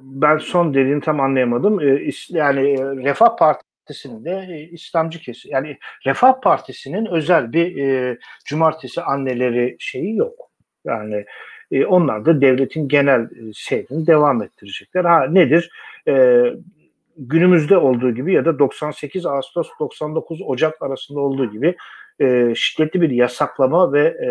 [0.00, 1.80] ben son dediğini tam anlayamadım.
[1.80, 2.62] E, yani
[3.04, 10.16] Refah Partisi'nin de e, İslamcı kesim yani Refah Partisi'nin özel bir e, cumartesi anneleri şeyi
[10.16, 10.50] yok.
[10.84, 11.24] Yani
[11.70, 15.04] e, onlar da devletin genel e, şeyini devam ettirecekler.
[15.04, 15.70] Ha nedir?
[16.08, 16.42] E,
[17.16, 21.76] günümüzde olduğu gibi ya da 98 Ağustos 99 Ocak arasında olduğu gibi
[22.20, 24.30] e, şiddetli bir yasaklama ve e,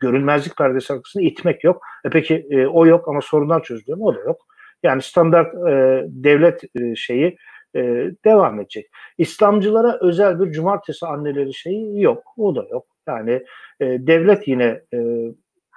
[0.00, 1.82] görünmezlik perdesi arkasında itmek yok.
[2.04, 4.04] E peki e, o yok ama sorunlar çözülüyor mu?
[4.04, 4.46] O da yok.
[4.82, 7.36] Yani standart e, devlet e, şeyi
[7.76, 8.90] e, devam edecek.
[9.18, 12.22] İslamcılara özel bir cumartesi anneleri şeyi yok.
[12.36, 12.86] O da yok.
[13.06, 13.42] Yani
[13.80, 14.98] e, devlet yine e,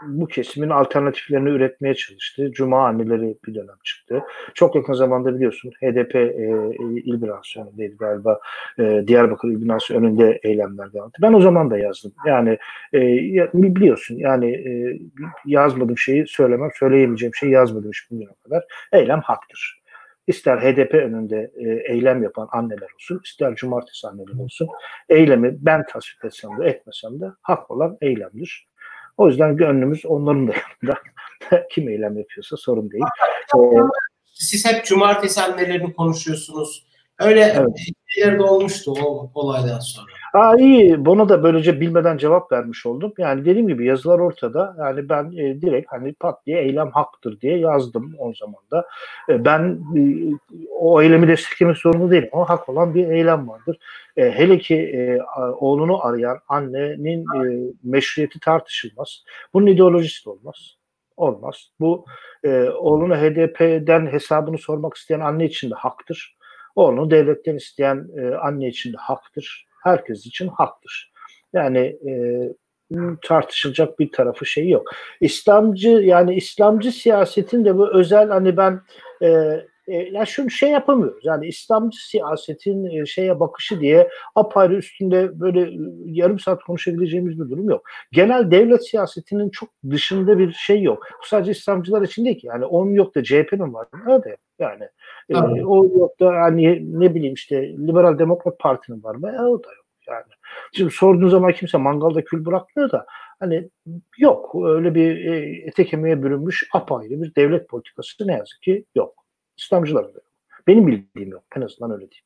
[0.02, 2.52] bu kesimin alternatiflerini üretmeye çalıştı.
[2.52, 4.24] Cuma anneleri bir dönem çıktı.
[4.54, 6.32] Çok yakın zamanda biliyorsun HDP e,
[6.80, 8.40] il binası önündeydi galiba.
[8.80, 11.12] E, Diyarbakır il binası önünde eylemler devam.
[11.22, 12.14] Ben o zaman da yazdım.
[12.26, 12.58] Yani
[12.94, 13.00] e,
[13.54, 15.00] biliyorsun yani e,
[15.46, 18.64] yazmadığım şeyi söylemem, söyleyemeyeceğim şeyi yazmadım şimdiye kadar.
[18.94, 19.82] Eylem haktır.
[20.28, 24.68] İster HDP önünde e, eylem yapan anneler olsun, ister cumartesi anneler olsun.
[25.10, 28.68] Eylemi ben tasvip etsem de etmesem de hak olan eylemdir.
[29.18, 31.00] O yüzden gönlümüz onların da yanında.
[31.72, 33.04] Kim eylem yapıyorsa sorun değil.
[33.56, 33.60] Ee,
[34.34, 36.88] Siz hep cumartesi annelerini konuşuyorsunuz.
[37.20, 37.70] Öyle evet.
[38.08, 40.17] şeyler de olmuştu o olaydan sonra.
[40.38, 41.06] Aa, iyi.
[41.06, 43.14] Buna da böylece bilmeden cevap vermiş oldum.
[43.18, 44.76] Yani dediğim gibi yazılar ortada.
[44.80, 48.88] Yani ben e, direkt hani pat diye eylem haktır diye yazdım o zaman da.
[49.30, 50.02] E, ben e,
[50.80, 52.30] o eylemi desteklemek zorunda değilim.
[52.32, 53.78] O hak olan bir eylem vardır.
[54.18, 55.20] E, hele ki e,
[55.60, 59.24] oğlunu arayan annenin e, meşruiyeti tartışılmaz.
[59.54, 60.78] Bunun ideolojisi de olmaz.
[61.18, 61.70] Olmaz.
[61.80, 62.06] Bu
[62.44, 66.38] e, oğlunu HDP'den hesabını sormak isteyen anne için de haktır.
[66.76, 69.67] Oğlunu devletten isteyen e, anne için de haktır.
[69.88, 71.12] Herkes için haktır.
[71.54, 72.12] Yani e,
[73.24, 74.92] tartışılacak bir tarafı şey yok.
[75.22, 78.82] İslamcı yani İslamcı siyasetin de bu özel hani ben
[79.24, 81.26] e, e, ya şunu şey yapamıyoruz.
[81.26, 87.50] Yani İslamcı siyasetin e, şeye bakışı diye apayrı üstünde böyle e, yarım saat konuşabileceğimiz bir
[87.50, 87.84] durum yok.
[88.12, 91.08] Genel devlet siyasetinin çok dışında bir şey yok.
[91.24, 92.48] Bu sadece İslamcılar için değil ki.
[92.48, 93.88] Yani onun yok da CHP'nin var.
[94.08, 94.84] Öyle yani.
[95.30, 99.30] E, o yok da hani ne bileyim işte Liberal Demokrat Parti'nin var mı?
[99.30, 100.34] E, o da yok yani.
[100.74, 103.06] Şimdi sorduğun zaman kimse mangalda kül bırakmıyor da
[103.40, 103.70] hani
[104.18, 109.17] yok öyle bir e, ete kemiğe bürünmüş apayrı bir devlet politikası ne yazık ki yok.
[109.58, 110.24] İslamcıların da yok.
[110.68, 111.44] Benim bildiğim yok.
[111.58, 112.22] En azından öyle değil.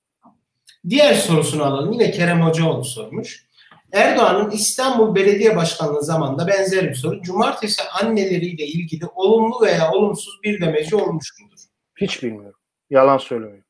[0.90, 1.92] Diğer sorusunu alalım.
[1.92, 3.46] Yine Kerem Hocaoğlu sormuş.
[3.92, 7.22] Erdoğan'ın İstanbul Belediye Başkanlığı zamanında benzer bir soru.
[7.22, 11.60] Cumartesi anneleriyle ilgili olumlu veya olumsuz bir demeci olmuş mudur?
[11.96, 12.60] Hiç bilmiyorum.
[12.90, 13.66] Yalan söylemiyorum.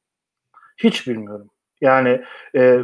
[0.78, 1.51] Hiç bilmiyorum.
[1.82, 2.22] Yani
[2.56, 2.80] e,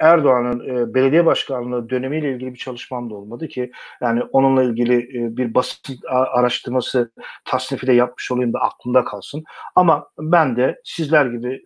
[0.00, 5.36] Erdoğan'ın e, belediye başkanlığı dönemiyle ilgili bir çalışmam da olmadı ki yani onunla ilgili e,
[5.36, 7.12] bir basın araştırması
[7.44, 9.44] tasnifi de yapmış olayım da aklımda kalsın.
[9.74, 11.62] Ama ben de sizler gibi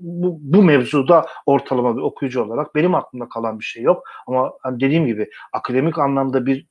[0.00, 4.02] bu, bu mevzuda ortalama bir okuyucu olarak benim aklımda kalan bir şey yok.
[4.26, 6.69] Ama hani dediğim gibi akademik anlamda bir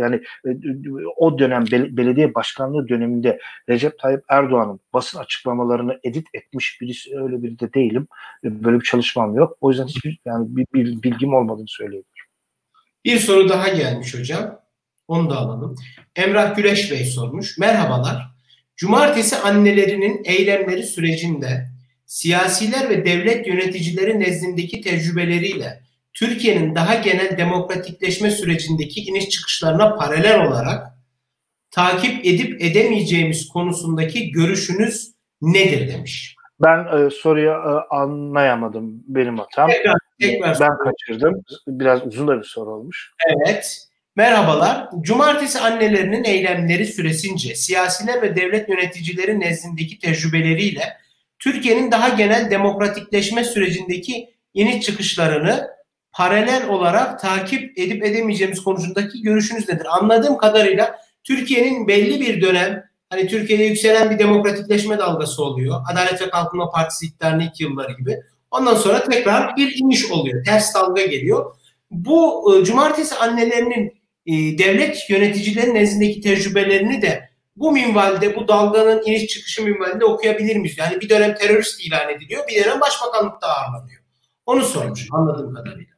[0.00, 0.50] yani e,
[1.16, 3.38] o dönem belediye başkanlığı döneminde
[3.68, 8.06] Recep Tayyip Erdoğan'ın basın açıklamalarını edit etmiş birisi öyle biri de değilim.
[8.44, 9.56] E, böyle bir çalışmam yok.
[9.60, 12.26] O yüzden hiçbir yani bir, bir bilgim olmadığını söyleyebilirim.
[13.04, 14.60] Bir soru daha gelmiş hocam.
[15.08, 15.76] Onu da alalım.
[16.16, 17.58] Emrah Güleş Bey sormuş.
[17.58, 18.34] Merhabalar.
[18.76, 21.68] Cumartesi annelerinin eylemleri sürecinde
[22.06, 25.83] siyasiler ve devlet yöneticileri nezdindeki tecrübeleriyle
[26.14, 30.86] Türkiye'nin daha genel demokratikleşme sürecindeki iniş çıkışlarına paralel olarak
[31.70, 36.36] takip edip edemeyeceğimiz konusundaki görüşünüz nedir demiş.
[36.60, 39.68] Ben e, soruyu e, anlayamadım benim hatam.
[39.68, 41.42] Tekrar, tekrar ben kaçırdım.
[41.66, 43.12] Biraz uzun da bir soru olmuş.
[43.28, 43.78] Evet.
[44.16, 44.88] Merhabalar.
[45.00, 50.82] Cumartesi annelerinin eylemleri süresince siyasiler ve devlet yöneticileri nezdindeki tecrübeleriyle
[51.38, 55.73] Türkiye'nin daha genel demokratikleşme sürecindeki iniş çıkışlarını
[56.14, 59.86] paralel olarak takip edip edemeyeceğimiz konusundaki görüşünüz nedir?
[60.00, 65.80] Anladığım kadarıyla Türkiye'nin belli bir dönem hani Türkiye'de yükselen bir demokratikleşme dalgası oluyor.
[65.92, 68.20] Adalet ve Kalkınma Partisi iktidarının ilk yılları gibi.
[68.50, 70.44] Ondan sonra tekrar bir iniş oluyor.
[70.44, 71.54] Ters dalga geliyor.
[71.90, 73.92] Bu e, cumartesi annelerinin
[74.26, 80.78] e, devlet yöneticilerin nezdindeki tecrübelerini de bu minvalde, bu dalganın iniş çıkışı minvalinde okuyabilir miyiz?
[80.78, 84.02] Yani bir dönem terörist ilan ediliyor, bir dönem başbakanlıkta ağırlanıyor.
[84.46, 85.93] Onu sormuş anladığım kadarıyla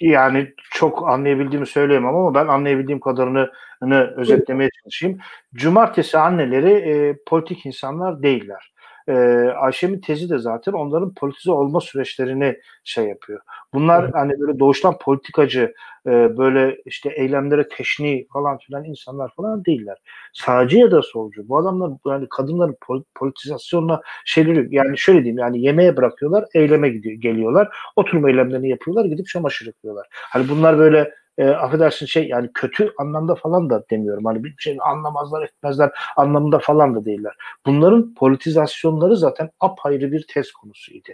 [0.00, 3.50] yani çok anlayabildiğimi söyleyemem ama ben anlayabildiğim kadarını
[4.16, 5.18] özetlemeye çalışayım.
[5.54, 8.72] Cumartesi anneleri e, politik insanlar değiller.
[9.10, 9.14] E,
[9.50, 13.40] Ayşem'in tezi de zaten onların politize olma süreçlerini şey yapıyor.
[13.74, 14.14] Bunlar evet.
[14.14, 15.74] hani böyle doğuştan politikacı,
[16.06, 19.98] e, böyle işte eylemlere teşni falan filan insanlar falan değiller.
[20.32, 21.48] Sağcı ya da solcu.
[21.48, 22.76] Bu adamlar yani kadınların
[23.14, 27.76] politizasyonla şeyleri yani şöyle diyeyim yani yemeğe bırakıyorlar, eyleme gidiyor, geliyorlar.
[27.96, 30.06] Oturma eylemlerini yapıyorlar, gidip çamaşır yıkıyorlar.
[30.10, 34.24] Hani bunlar böyle e, affedersin şey yani kötü anlamda falan da demiyorum.
[34.24, 37.34] Hani bir şey anlamazlar etmezler anlamında falan da değiller.
[37.66, 41.08] Bunların politizasyonları zaten apayrı bir tez konusuydu.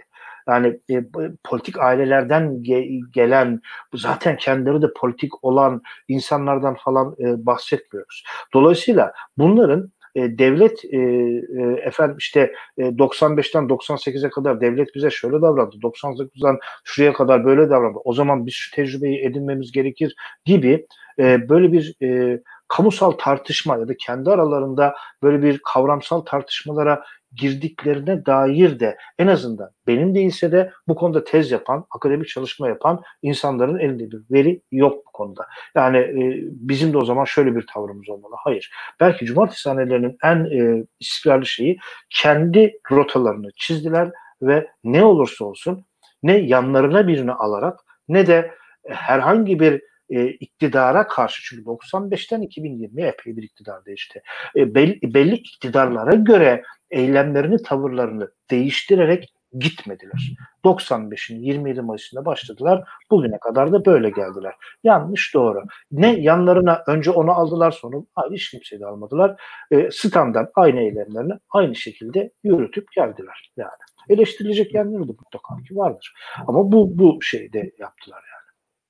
[0.47, 1.05] Yani e,
[1.43, 3.61] politik ailelerden ge- gelen
[3.93, 8.23] zaten kendileri de politik olan insanlardan falan e, bahsetmiyoruz.
[8.53, 15.41] Dolayısıyla bunların e, devlet e, e, efendim işte e, 95'ten 98'e kadar devlet bize şöyle
[15.41, 15.75] davrandı.
[15.75, 17.99] 98'den şuraya kadar böyle davrandı.
[18.03, 20.15] O zaman biz şu tecrübeyi edinmemiz gerekir
[20.45, 20.87] gibi
[21.19, 27.03] e, böyle bir e, kamusal tartışma ya da kendi aralarında böyle bir kavramsal tartışmalara
[27.33, 33.01] girdiklerine dair de en azından benim değilse de bu konuda tez yapan, akademik çalışma yapan
[33.21, 35.45] insanların elinde bir veri yok bu konuda.
[35.75, 38.35] Yani e, bizim de o zaman şöyle bir tavrımız olmalı.
[38.37, 38.71] Hayır.
[38.99, 41.77] Belki cumartesi hanelerinin en e, istikrarlı şeyi
[42.09, 44.11] kendi rotalarını çizdiler
[44.41, 45.85] ve ne olursa olsun
[46.23, 48.51] ne yanlarına birini alarak ne de
[48.87, 54.21] herhangi bir e, iktidara karşı çünkü 95'ten 2020'ye epey bir iktidar değişti.
[54.55, 60.35] E, belli, belli iktidarlara göre eylemlerini, tavırlarını değiştirerek gitmediler.
[60.65, 62.89] 95'in 27 Mayıs'ında başladılar.
[63.11, 64.55] Bugüne kadar da böyle geldiler.
[64.83, 65.63] Yanlış doğru.
[65.91, 67.97] Ne yanlarına önce onu aldılar sonra
[68.31, 69.41] hiç kimseyi de almadılar.
[69.71, 73.71] E, standart aynı eylemlerini aynı şekilde yürütüp geldiler yani.
[74.09, 76.13] Eleştirilecek yerleri de mutlaka ki vardır.
[76.47, 78.36] Ama bu bu şeyde yaptılar yani.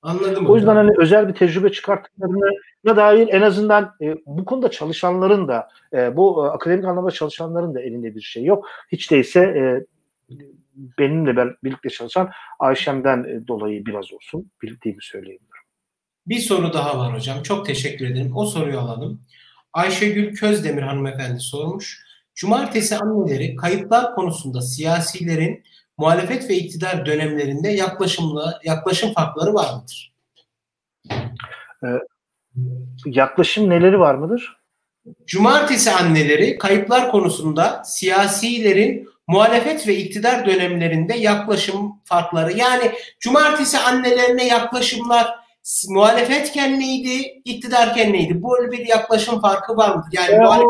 [0.02, 0.46] Anladım.
[0.46, 5.68] O yüzden hani özel bir tecrübe çıkarttıklarına dair en azından e, bu konuda çalışanların da
[5.92, 8.68] e, bu e, akademik anlamda çalışanların da elinde bir şey yok.
[8.92, 9.84] Hiç değilse e,
[10.98, 15.48] benimle ben, birlikte çalışan Ayşem'den e, dolayı biraz olsun bildiğimi söyleyebilirim.
[16.26, 17.42] Bir soru daha var hocam.
[17.42, 18.32] Çok teşekkür ederim.
[18.34, 19.20] O soruyu alalım.
[19.72, 22.08] Ayşegül Közdemir hanımefendi sormuş.
[22.34, 25.62] Cumartesi anneleri kayıplar konusunda siyasilerin
[25.98, 30.14] muhalefet ve iktidar dönemlerinde yaklaşımla yaklaşım farkları var mıdır?
[31.84, 31.86] Ee,
[33.06, 34.58] yaklaşım neleri var mıdır?
[35.26, 42.52] Cumartesi anneleri kayıplar konusunda siyasilerin muhalefet ve iktidar dönemlerinde yaklaşım farkları.
[42.52, 45.34] Yani cumartesi annelerine yaklaşımlar
[45.88, 48.42] muhalefetken neydi, iktidarken neydi?
[48.42, 50.04] Böyle bir yaklaşım farkı var mı?
[50.12, 50.68] Yani e, muhalefet...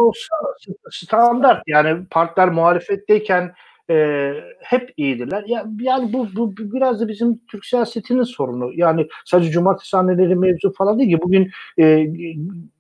[0.91, 3.55] standart yani partiler muhalefetteyken
[3.91, 5.45] e, hep iyidirler.
[5.47, 8.71] Ya, yani bu, bu biraz da bizim Türk siyasetinin sorunu.
[8.75, 11.23] Yani sadece cumartesi anneleri mevzu falan değil ki.
[11.23, 12.07] Bugün e,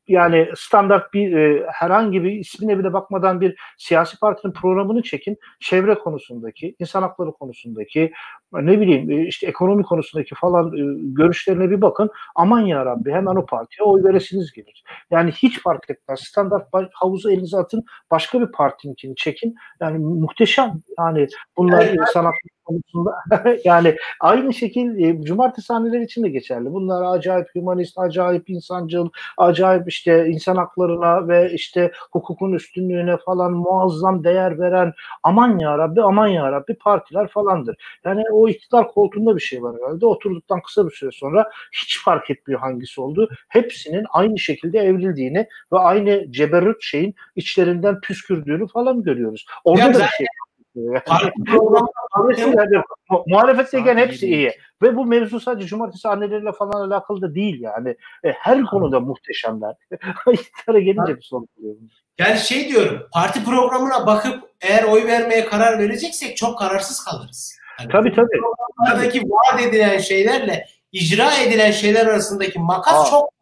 [0.08, 5.38] yani standart bir e, herhangi bir ismine bile bakmadan bir siyasi partinin programını çekin.
[5.60, 8.12] Çevre konusundaki, insan hakları konusundaki,
[8.52, 12.10] ne bileyim e, işte ekonomi konusundaki falan e, görüşlerine bir bakın.
[12.34, 14.84] Aman ya Rabbi hemen o partiye oy veresiniz gelir.
[15.10, 16.20] Yani hiç fark etmez.
[16.20, 17.84] Standart havuzu elinize atın.
[18.10, 19.54] Başka bir partininkini çekin.
[19.80, 20.72] Yani muhteşem.
[20.98, 23.14] Yani bunlar evet, insan hakları konusunda
[23.64, 26.72] yani aynı şekil e, cumartesi haneleri için de geçerli.
[26.72, 34.24] Bunlar acayip humanist, acayip insancıl, acayip işte insan haklarına ve işte hukukun üstünlüğüne falan muazzam
[34.24, 34.92] değer veren
[35.22, 37.76] aman ya Rabbi aman ya Rabbi partiler falandır.
[38.04, 40.06] Yani o iktidar koltuğunda bir şey var herhalde.
[40.06, 43.28] Oturduktan kısa bir süre sonra hiç fark etmiyor hangisi oldu.
[43.48, 49.46] Hepsinin aynı şekilde evrildiğini ve aynı ceberrut şeyin içlerinden püskürdüğünü falan görüyoruz.
[49.64, 50.26] Orada ya da bir şey
[52.56, 52.82] yani,
[53.26, 54.52] muhalefetteyken hepsi iyi.
[54.82, 57.96] Ve bu mevzu sadece cumartesi anneleriyle falan alakalı da değil yani.
[58.24, 59.74] E, her konuda muhteşemler.
[60.32, 61.76] İktidara gelince bir sorun oluyor.
[62.18, 67.58] Yani şey diyorum, parti programına bakıp eğer oy vermeye karar vereceksek çok kararsız kalırız.
[67.80, 68.40] Yani tabii tabii.
[68.78, 73.10] Buradaki vaat edilen şeylerle icra edilen şeyler arasındaki makas Aa.
[73.10, 73.37] çok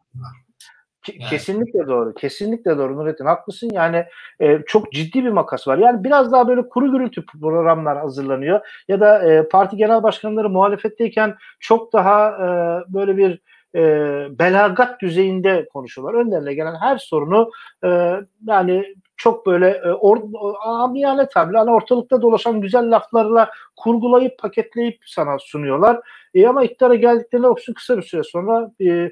[1.09, 1.29] yani.
[1.29, 2.13] Kesinlikle doğru.
[2.13, 3.25] Kesinlikle doğru Nurettin.
[3.25, 3.69] Haklısın.
[3.73, 4.05] Yani
[4.39, 5.77] e, çok ciddi bir makas var.
[5.77, 8.59] Yani biraz daha böyle kuru gürültü programlar hazırlanıyor.
[8.87, 12.47] Ya da e, parti genel başkanları muhalefetteyken çok daha e,
[12.93, 13.41] böyle bir
[13.75, 13.81] e,
[14.39, 16.19] belagat düzeyinde konuşuyorlar.
[16.19, 17.51] Önlerine gelen her sorunu
[17.83, 18.13] e,
[18.47, 20.17] yani çok böyle e, or,
[20.65, 25.99] amiyane tabirle hani ortalıkta dolaşan güzel laflarla kurgulayıp paketleyip sana sunuyorlar.
[26.33, 29.11] E, ama iktidara geldiklerinde olsun kısa bir süre sonra e,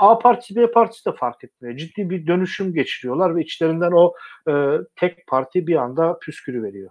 [0.00, 1.76] A partisi B partisi de fark etmiyor.
[1.76, 4.14] Ciddi bir dönüşüm geçiriyorlar ve içlerinden o
[4.50, 4.52] e,
[4.96, 6.90] tek parti bir anda püskürü veriyor.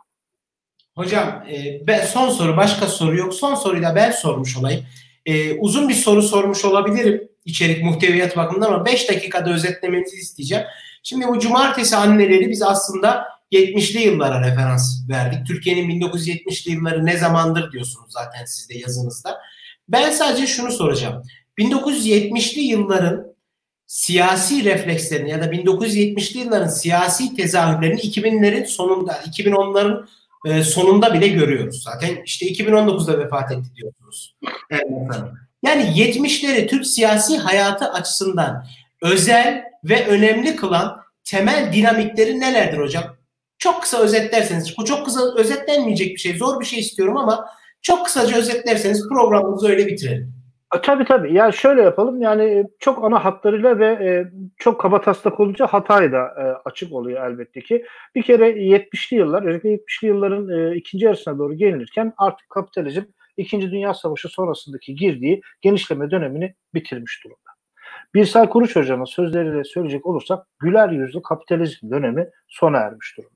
[0.96, 3.34] Hocam e, ben son soru başka soru yok.
[3.34, 4.86] Son soruyu da ben sormuş olayım.
[5.26, 10.64] E, uzun bir soru sormuş olabilirim içerik muhteviyat bakımından ama 5 dakikada özetlemenizi isteyeceğim.
[11.04, 15.48] Şimdi bu cumartesi anneleri biz aslında 70'li yıllara referans verdik.
[15.48, 19.42] Türkiye'nin 1970'li yılları ne zamandır diyorsunuz zaten siz de yazınızda.
[19.88, 21.24] Ben sadece şunu soracağım.
[21.60, 23.36] 1970'li yılların
[23.88, 30.08] siyasi reflekslerini ya da 1970'li yılların siyasi tezahürlerini 2000'lerin sonunda, 2010'ların
[30.46, 31.84] e, sonunda bile görüyoruz.
[31.84, 34.36] Zaten işte 2019'da vefat etti diyorsunuz.
[35.64, 38.66] Yani 70'leri Türk siyasi hayatı açısından
[39.02, 43.04] özel ve önemli kılan temel dinamikleri nelerdir hocam?
[43.58, 47.46] Çok kısa özetlerseniz, bu çok kısa özetlenmeyecek bir şey, zor bir şey istiyorum ama
[47.82, 50.39] çok kısaca özetlerseniz programımızı öyle bitirelim.
[50.84, 51.34] Tabii tabii.
[51.34, 52.22] Yani şöyle yapalım.
[52.22, 57.32] Yani çok ana hatlarıyla ve e, çok kaba taslak olunca hatayı da e, açık oluyor
[57.32, 57.86] elbette ki.
[58.16, 63.02] Bir kere 70'li yıllar, özellikle 70'li yılların e, ikinci yarısına doğru gelinirken artık kapitalizm
[63.38, 67.50] İkinci Dünya Savaşı sonrasındaki girdiği genişleme dönemini bitirmiş durumda.
[68.14, 73.36] Birsel Kuruç Hoca'nın sözleriyle söyleyecek olursak güler yüzlü kapitalizm dönemi sona ermiş durumda.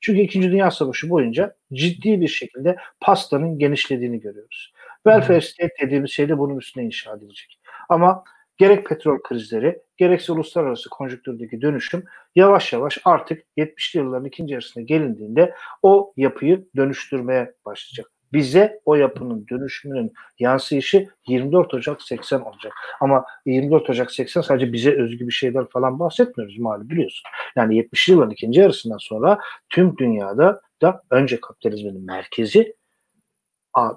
[0.00, 4.72] Çünkü İkinci Dünya Savaşı boyunca ciddi bir şekilde pastanın genişlediğini görüyoruz.
[5.06, 7.60] Welfare state dediğimiz şey de bunun üstüne inşa edilecek.
[7.88, 8.24] Ama
[8.56, 12.04] gerek petrol krizleri gerekse uluslararası konjüktürdeki dönüşüm
[12.34, 18.06] yavaş yavaş artık 70'li yılların ikinci yarısına gelindiğinde o yapıyı dönüştürmeye başlayacak.
[18.32, 22.72] Bize o yapının dönüşümünün yansıyışı 24 Ocak 80 olacak.
[23.00, 27.22] Ama 24 Ocak 80 sadece bize özgü bir şeyler falan bahsetmiyoruz malum biliyorsun.
[27.56, 29.38] Yani 70'li yılların ikinci yarısından sonra
[29.68, 32.74] tüm dünyada da önce kapitalizmin merkezi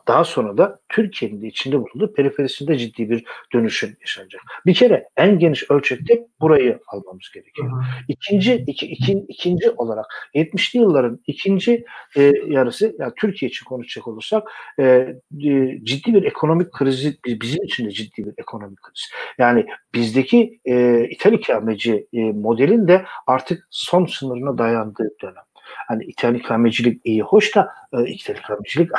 [0.08, 4.42] daha sonra da Türkiye'nin de içinde bulunduğu periferisinde ciddi bir dönüşüm yaşanacak.
[4.66, 7.84] Bir kere en geniş ölçekte burayı almamız gerekiyor.
[8.08, 10.06] İkinci, iki, iki, ikinci olarak
[10.36, 11.86] 70'li yılların ikinci
[12.18, 17.86] e, yarısı, yani Türkiye için konuşacak olursak e, e, ciddi bir ekonomik krizi, bizim için
[17.86, 19.10] de ciddi bir ekonomik kriz.
[19.38, 19.66] Yani
[19.96, 25.49] bizdeki e, ithal ikameci e, modelin de artık son sınırına dayandığı dönem.
[25.88, 28.92] Hani ithal ikamecilik iyi hoş da e, ithal ikamecilik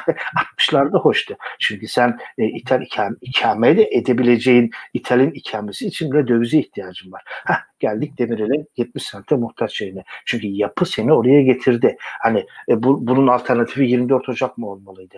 [0.59, 1.37] 60'larda hoştu.
[1.59, 7.23] Çünkü sen e, ithal ikame, ikame de edebileceğin ithalin ikamesi için bile dövize ihtiyacın var.
[7.27, 10.05] Heh, geldik Demirel'e 70 sente muhtaç şeyine.
[10.27, 11.97] Çünkü yapı seni oraya getirdi.
[12.23, 15.17] Hani e, bu, bunun alternatifi 24 Ocak mı olmalıydı?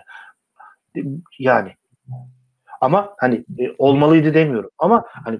[1.39, 1.75] Yani
[2.81, 4.69] ama hani e, olmalıydı demiyorum.
[4.77, 5.39] Ama hani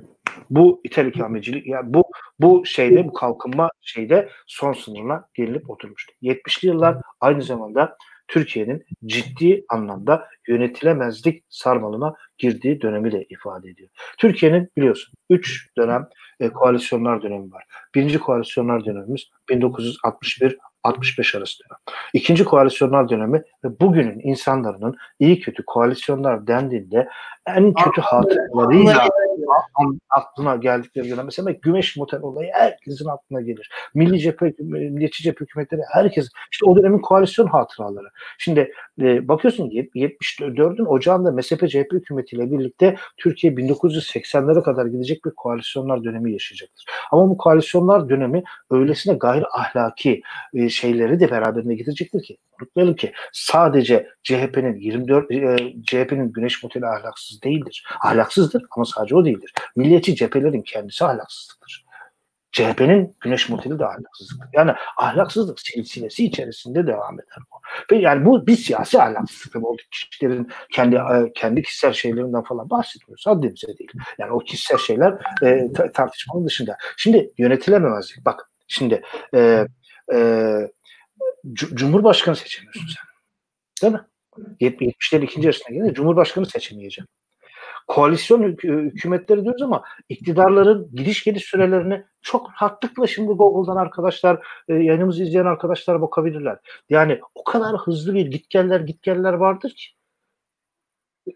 [0.50, 2.04] bu ithal ikamecilik yani bu
[2.40, 6.14] bu şeyde bu kalkınma şeyde son sınırına gelinip oturmuştu.
[6.22, 13.90] 70'li yıllar aynı zamanda Türkiye'nin ciddi anlamda yönetilemezlik sarmalına girdiği dönemi de ifade ediyor.
[14.18, 16.10] Türkiye'nin biliyorsun 3 dönem
[16.40, 17.64] e, koalisyonlar dönemi var.
[17.96, 21.80] Birinci koalisyonlar dönemimiz 1961 65 arası dönem.
[22.14, 27.10] İkinci koalisyonlar dönemi ve bugünün insanların iyi kötü koalisyonlar dendiğinde
[27.46, 29.10] en kötü hatıralarıyla
[30.10, 31.26] aklına geldikleri dönem.
[31.26, 33.72] Mesela Gümeş Motel olayı herkesin aklına gelir.
[33.94, 38.08] Milli cephe, milliyetçi cephe hükümetleri herkes işte o dönemin koalisyon hatıraları.
[38.38, 46.04] Şimdi e, bakıyorsun 74'ün ocağında MSP CHP hükümetiyle birlikte Türkiye 1980'lere kadar gidecek bir koalisyonlar
[46.04, 46.86] dönemi yaşayacaktır.
[47.12, 50.22] Ama bu koalisyonlar dönemi öylesine gayri ahlaki
[50.54, 56.86] e, şeyleri de beraberinde getirecektir ki unutmayalım ki sadece CHP'nin 24 e, CHP'nin Güneş modeli
[56.86, 57.86] ahlaksız değildir.
[58.02, 59.54] Ahlaksızdır ama sadece o değildir.
[59.76, 61.84] Milliyetçi cephelerin kendisi ahlaksızlıktır.
[62.54, 64.48] CHP'nin güneş modeli de ahlaksızlık.
[64.54, 67.96] Yani ahlaksızlık silsilesi içerisinde devam eder bu.
[67.96, 69.54] Yani bu bir siyasi ahlaksızlık.
[69.54, 73.28] Tabii oradaki kişilerin kendi e, kendi kişisel şeylerinden falan bahsetmiyoruz.
[73.28, 73.92] Haddimize değil.
[74.18, 75.14] Yani o kişisel şeyler
[75.44, 76.78] e, tartışmanın dışında.
[76.98, 78.26] Şimdi yönetilememezlik.
[78.26, 79.02] Bak şimdi
[79.36, 79.68] e,
[80.14, 80.18] e,
[81.54, 83.08] Cumhurbaşkanı seçemiyorsun sen.
[83.82, 84.08] Değil mi?
[84.62, 87.08] 70'lerin ikinci yarısına gelince Cumhurbaşkanı seçemeyeceğim.
[87.88, 95.24] Koalisyon hükümetleri diyoruz ama iktidarların gidiş geliş sürelerini çok rahatlıkla şimdi Google'dan arkadaşlar, e, yayınımızı
[95.24, 96.58] izleyen arkadaşlar bakabilirler.
[96.90, 99.86] Yani o kadar hızlı bir gitgeller gitgeller vardır ki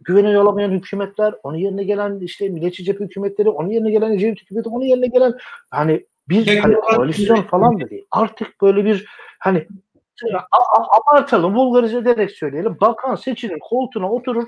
[0.01, 4.70] güvene alamayan hükümetler, onun yerine gelen işte milliyetçi cephe hükümetleri, onun yerine gelen Ecevit hükümeti,
[4.70, 5.34] onun yerine gelen
[5.70, 8.05] hani bir hani koalisyon falan da değil.
[8.11, 9.05] Artık böyle bir
[9.39, 9.67] hani
[10.91, 12.78] abartalım, vulgarize ederek söyleyelim.
[12.82, 14.47] Bakan seçilir, koltuğuna oturur,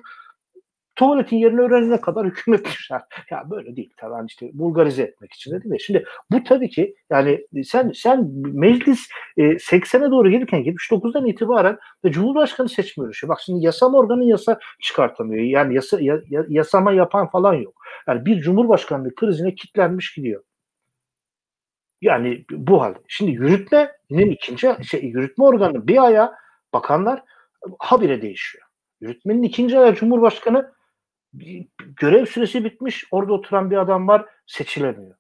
[0.99, 3.01] tuvaletin yerini öğrenene kadar hükümet düşer.
[3.30, 5.82] Ya böyle değil tabii yani işte bulgarize etmek için de değil mi?
[5.82, 9.07] Şimdi bu tabii ki yani sen sen meclis
[9.38, 13.27] e, 80'e doğru gelirken 79'dan itibaren ve Cumhurbaşkanı seçme yarışı.
[13.27, 15.43] Bak şimdi yasama organı yasa çıkartamıyor.
[15.43, 17.82] Yani yasa, ya, yasama yapan falan yok.
[18.07, 20.43] Yani bir Cumhurbaşkanlığı krizine kitlenmiş gidiyor.
[22.01, 22.93] Yani bu hal.
[23.07, 26.33] Şimdi yürütmenin ikinci şey, yürütme organı bir aya
[26.73, 27.23] bakanlar
[27.79, 28.67] habire değişiyor.
[29.01, 30.73] Yürütmenin ikinci ayağı Cumhurbaşkanı
[31.79, 33.05] görev süresi bitmiş.
[33.11, 35.15] Orada oturan bir adam var seçilemiyor.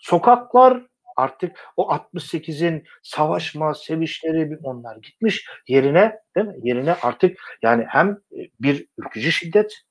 [0.00, 0.86] Sokaklar
[1.16, 6.56] artık o 68'in savaşma, sevişleri onlar gitmiş yerine değil mi?
[6.62, 8.18] Yerine artık yani hem
[8.60, 9.84] bir ülkücü şiddet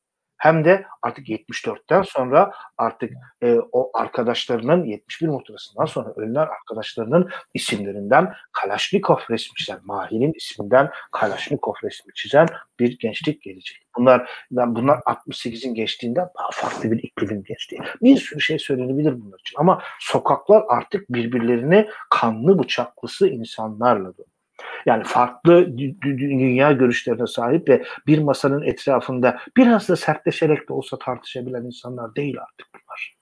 [0.43, 8.33] hem de artık 74'ten sonra artık e, o arkadaşlarının 71 muhtırasından sonra ölüler arkadaşlarının isimlerinden
[8.51, 12.47] Kalaşnikov resmi çizen, Mahir'in isminden Kalaşnikov resmi çizen
[12.79, 13.77] bir gençlik gelecek.
[13.97, 17.77] Bunlar bunlar 68'in geçtiğinden daha farklı bir iklim geçti.
[18.01, 24.32] Bir sürü şey söylenebilir bunlar için ama sokaklar artık birbirlerini kanlı bıçaklısı insanlarla dolu.
[24.85, 31.63] Yani farklı dünya görüşlerine sahip ve bir masanın etrafında biraz da sertleşerek de olsa tartışabilen
[31.63, 33.13] insanlar değil artık bunlar.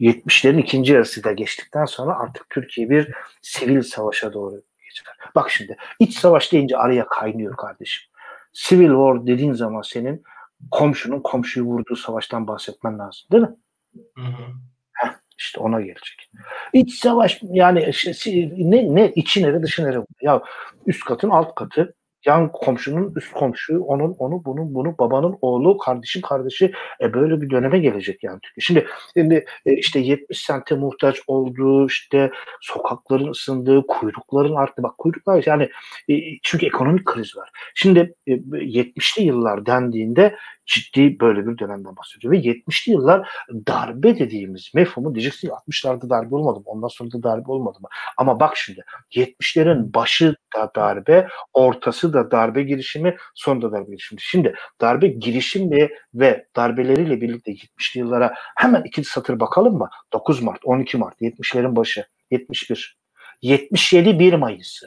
[0.00, 5.14] 70'lerin ikinci yarısı da geçtikten sonra artık Türkiye bir sivil savaşa doğru geçer.
[5.34, 8.12] Bak şimdi iç savaş deyince araya kaynıyor kardeşim.
[8.52, 10.22] Civil war dediğin zaman senin
[10.70, 13.56] komşunun komşuyu vurduğu savaştan bahsetmen lazım değil mi?
[14.14, 14.42] Hı hı.
[15.38, 16.30] İşte ona gelecek.
[16.72, 17.90] İç savaş yani
[18.56, 19.98] ne, ne içi nere dışı nere?
[20.22, 20.42] Ya
[20.86, 21.94] üst katın alt katı
[22.26, 27.50] yan komşunun üst komşu, onun, onu, bunun, bunu, babanın oğlu, kardeşin kardeşi e böyle bir
[27.50, 28.62] döneme gelecek yani Türkiye.
[28.62, 32.30] Şimdi, şimdi e, işte 70 sente muhtaç olduğu, işte
[32.60, 34.82] sokakların ısındığı, kuyrukların arttı.
[34.82, 35.68] Bak kuyruklar yani
[36.10, 37.50] e, çünkü ekonomik kriz var.
[37.74, 40.36] Şimdi e, 70'li yıllar dendiğinde
[40.68, 42.32] ciddi böyle bir dönemden bahsediyor.
[42.32, 43.28] Ve 70'li yıllar
[43.66, 46.64] darbe dediğimiz mefhumu diyeceksin 60'larda darbe olmadı mı?
[46.66, 47.88] Ondan sonra da darbe olmadı mı?
[48.16, 54.20] Ama bak şimdi 70'lerin başı da darbe, ortası da darbe girişimi, sonu da darbe girişimi.
[54.20, 59.90] Şimdi darbe girişimi ve darbeleriyle birlikte 70'li yıllara hemen iki satır bakalım mı?
[60.12, 62.98] 9 Mart, 12 Mart, 70'lerin başı, 71.
[63.42, 64.86] 77 1 Mayıs'ı.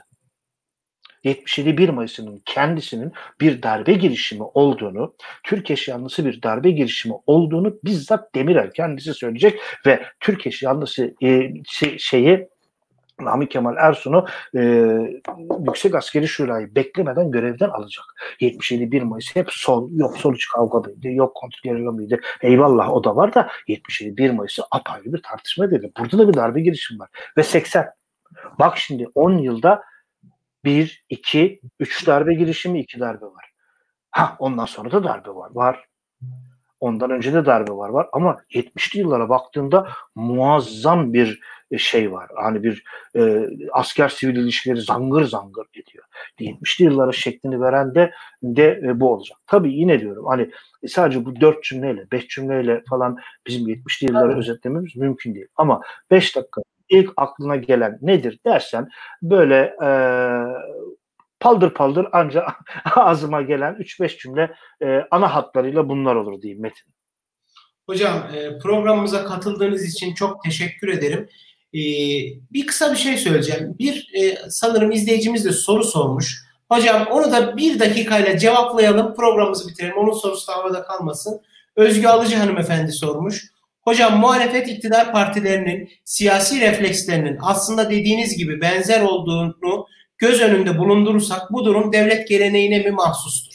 [1.23, 3.11] 77 1 Mayıs'ının kendisinin
[3.41, 5.13] bir darbe girişimi olduğunu,
[5.43, 11.53] Türk eşyanlısı bir darbe girişimi olduğunu bizzat Demirel kendisi söyleyecek ve Türk eşyanlısı e,
[11.97, 12.47] şeyi
[13.19, 14.61] Nami Kemal Ersun'u e,
[15.67, 18.05] Yüksek Askeri Şura'yı beklemeden görevden alacak.
[18.39, 22.19] 77 1 Mayıs hep sol, yok sol iç kavgalıydı, yok kontrgerilla mıydı?
[22.41, 25.91] Eyvallah o da var da 77 1 Mayıs'ı apayrı bir tartışma dedi.
[25.99, 27.09] Burada da bir darbe girişim var.
[27.37, 27.85] Ve 80.
[28.59, 29.83] Bak şimdi 10 yılda
[30.65, 33.51] 1, 2, 3 darbe girişimi, 2 darbe var.
[34.11, 35.51] Ha ondan sonra da darbe var.
[35.53, 35.85] Var.
[36.79, 41.39] Ondan önce de darbe var var ama 70'li yıllara baktığında muazzam bir
[41.71, 42.29] e, şey var.
[42.35, 42.83] Hani bir
[43.15, 46.03] e, asker sivil ilişkileri zangır zangır ediyor.
[46.39, 48.11] 70'li yıllara şeklini veren de
[48.43, 49.37] de e, bu olacak.
[49.47, 50.51] Tabii yine diyorum hani
[50.83, 55.47] e, sadece bu dört cümleyle, beş cümleyle falan bizim 70'li yılları özetlememiz mümkün değil.
[55.55, 55.81] Ama
[56.11, 56.61] beş dakika
[56.91, 58.89] ilk aklına gelen nedir dersen
[59.21, 59.89] böyle e,
[61.39, 62.49] paldır paldır ancak
[62.95, 66.93] ağzıma gelen 3-5 cümle e, ana hatlarıyla bunlar olur diyeyim Metin.
[67.85, 71.29] Hocam e, programımıza katıldığınız için çok teşekkür ederim.
[71.73, 71.81] E,
[72.53, 73.75] bir kısa bir şey söyleyeceğim.
[73.79, 76.43] Bir e, sanırım izleyicimiz de soru sormuş.
[76.69, 79.15] Hocam onu da bir dakikayla cevaplayalım.
[79.15, 79.97] Programımızı bitirelim.
[79.97, 81.41] Onun sorusu da havada kalmasın.
[81.75, 83.50] Özgü Alıcı hanımefendi sormuş.
[83.81, 89.87] Hocam muhalefet iktidar partilerinin siyasi reflekslerinin aslında dediğiniz gibi benzer olduğunu
[90.17, 93.53] göz önünde bulundurursak bu durum devlet geleneğine mi mahsustur?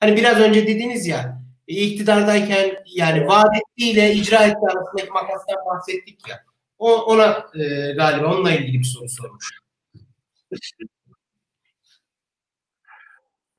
[0.00, 6.44] Hani biraz önce dediniz ya iktidardayken yani vaat ettiğiyle icra ettiği arasındaki makastan bahsettik ya.
[6.78, 9.60] O, ona e, galiba onunla ilgili bir soru sormuş.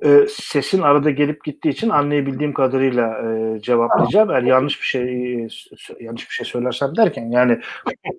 [0.05, 4.31] E, sesin arada gelip gittiği için anlayabildiğim kadarıyla e, cevaplayacağım.
[4.31, 5.03] Eğer yanlış bir şey
[5.43, 5.47] e,
[5.99, 7.59] yanlış bir şey söylersem derken yani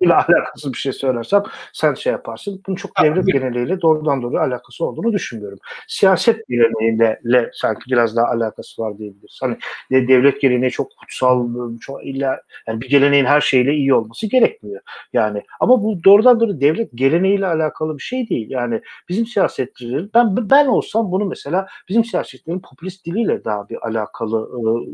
[0.01, 1.43] ile alakası bir şey söylersem
[1.73, 2.61] sen şey yaparsın.
[2.67, 5.59] Bunun çok devlet geneliyle doğrudan doğruya alakası olduğunu düşünmüyorum.
[5.87, 9.39] Siyaset geleneğiyle le, sanki biraz daha alakası var diyebiliriz.
[9.41, 9.57] Hani
[9.91, 11.47] de, devlet geleneği çok kutsal,
[11.79, 14.81] çok illa yani bir geleneğin her şeyle iyi olması gerekmiyor.
[15.13, 18.49] Yani ama bu doğrudan doğru devlet geleneğiyle alakalı bir şey değil.
[18.49, 24.47] Yani bizim siyasetçilerin ben ben olsam bunu mesela bizim siyasetçilerin popülist diliyle daha bir alakalı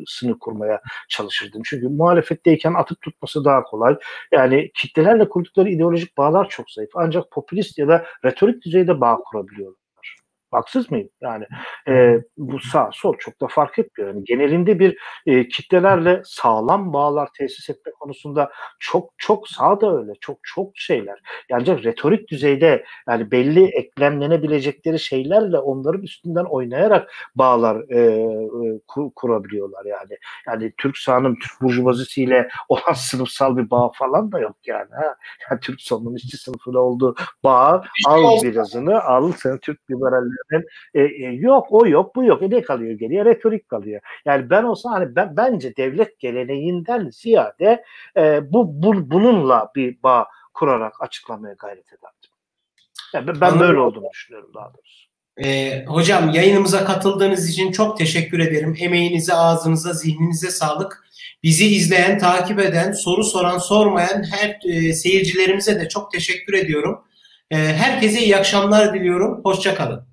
[0.08, 1.62] sınır kurmaya çalışırdım.
[1.66, 3.98] Çünkü muhalefetteyken atıp tutması daha kolay.
[4.32, 6.92] Yani kitlelerle kurdukları ideolojik bağlar çok zayıf.
[6.96, 9.83] Ancak popülist ya da retorik düzeyde bağ kurabiliyorlar.
[10.54, 11.10] Haksız mıyım?
[11.22, 11.46] Yani
[11.88, 14.14] e, bu sağ sol çok da fark etmiyor.
[14.14, 20.12] Yani genelinde bir e, kitlelerle sağlam bağlar tesis etme konusunda çok çok sağ da öyle.
[20.22, 21.20] Çok çok şeyler.
[21.50, 29.86] Yani retorik düzeyde yani belli eklemlenebilecekleri şeylerle onların üstünden oynayarak bağlar e, e, kur, kurabiliyorlar
[29.86, 30.18] yani.
[30.48, 34.90] Yani Türk sağının Türk burjuvazisiyle olan sınıfsal bir bağ falan da yok yani.
[34.92, 35.16] Ha?
[35.50, 40.43] Yani Türk solunun işçi sınıfıyla olduğu bağ al birazını al sen Türk liberalleri
[40.94, 42.44] e, e, yok o yok bu yok.
[42.44, 43.26] E ne kalıyor geriye?
[43.26, 44.02] Retorik kalıyor.
[44.26, 47.84] Yani ben olsa hani ben bence devlet geleneğinden ziyade
[48.18, 52.32] e, bu, bu bununla bir bağ kurarak açıklamaya gayret ederdim.
[53.14, 53.60] Yani ben Anladım.
[53.60, 55.04] böyle olduğunu düşünüyorum daha doğrusu.
[55.44, 58.76] Ee, hocam yayınımıza katıldığınız için çok teşekkür ederim.
[58.80, 61.04] Emeğinize, ağzınıza, zihninize sağlık.
[61.44, 67.04] Bizi izleyen, takip eden, soru soran, sormayan her e, seyircilerimize de çok teşekkür ediyorum.
[67.52, 69.42] E, herkese iyi akşamlar diliyorum.
[69.44, 70.13] Hoşçakalın.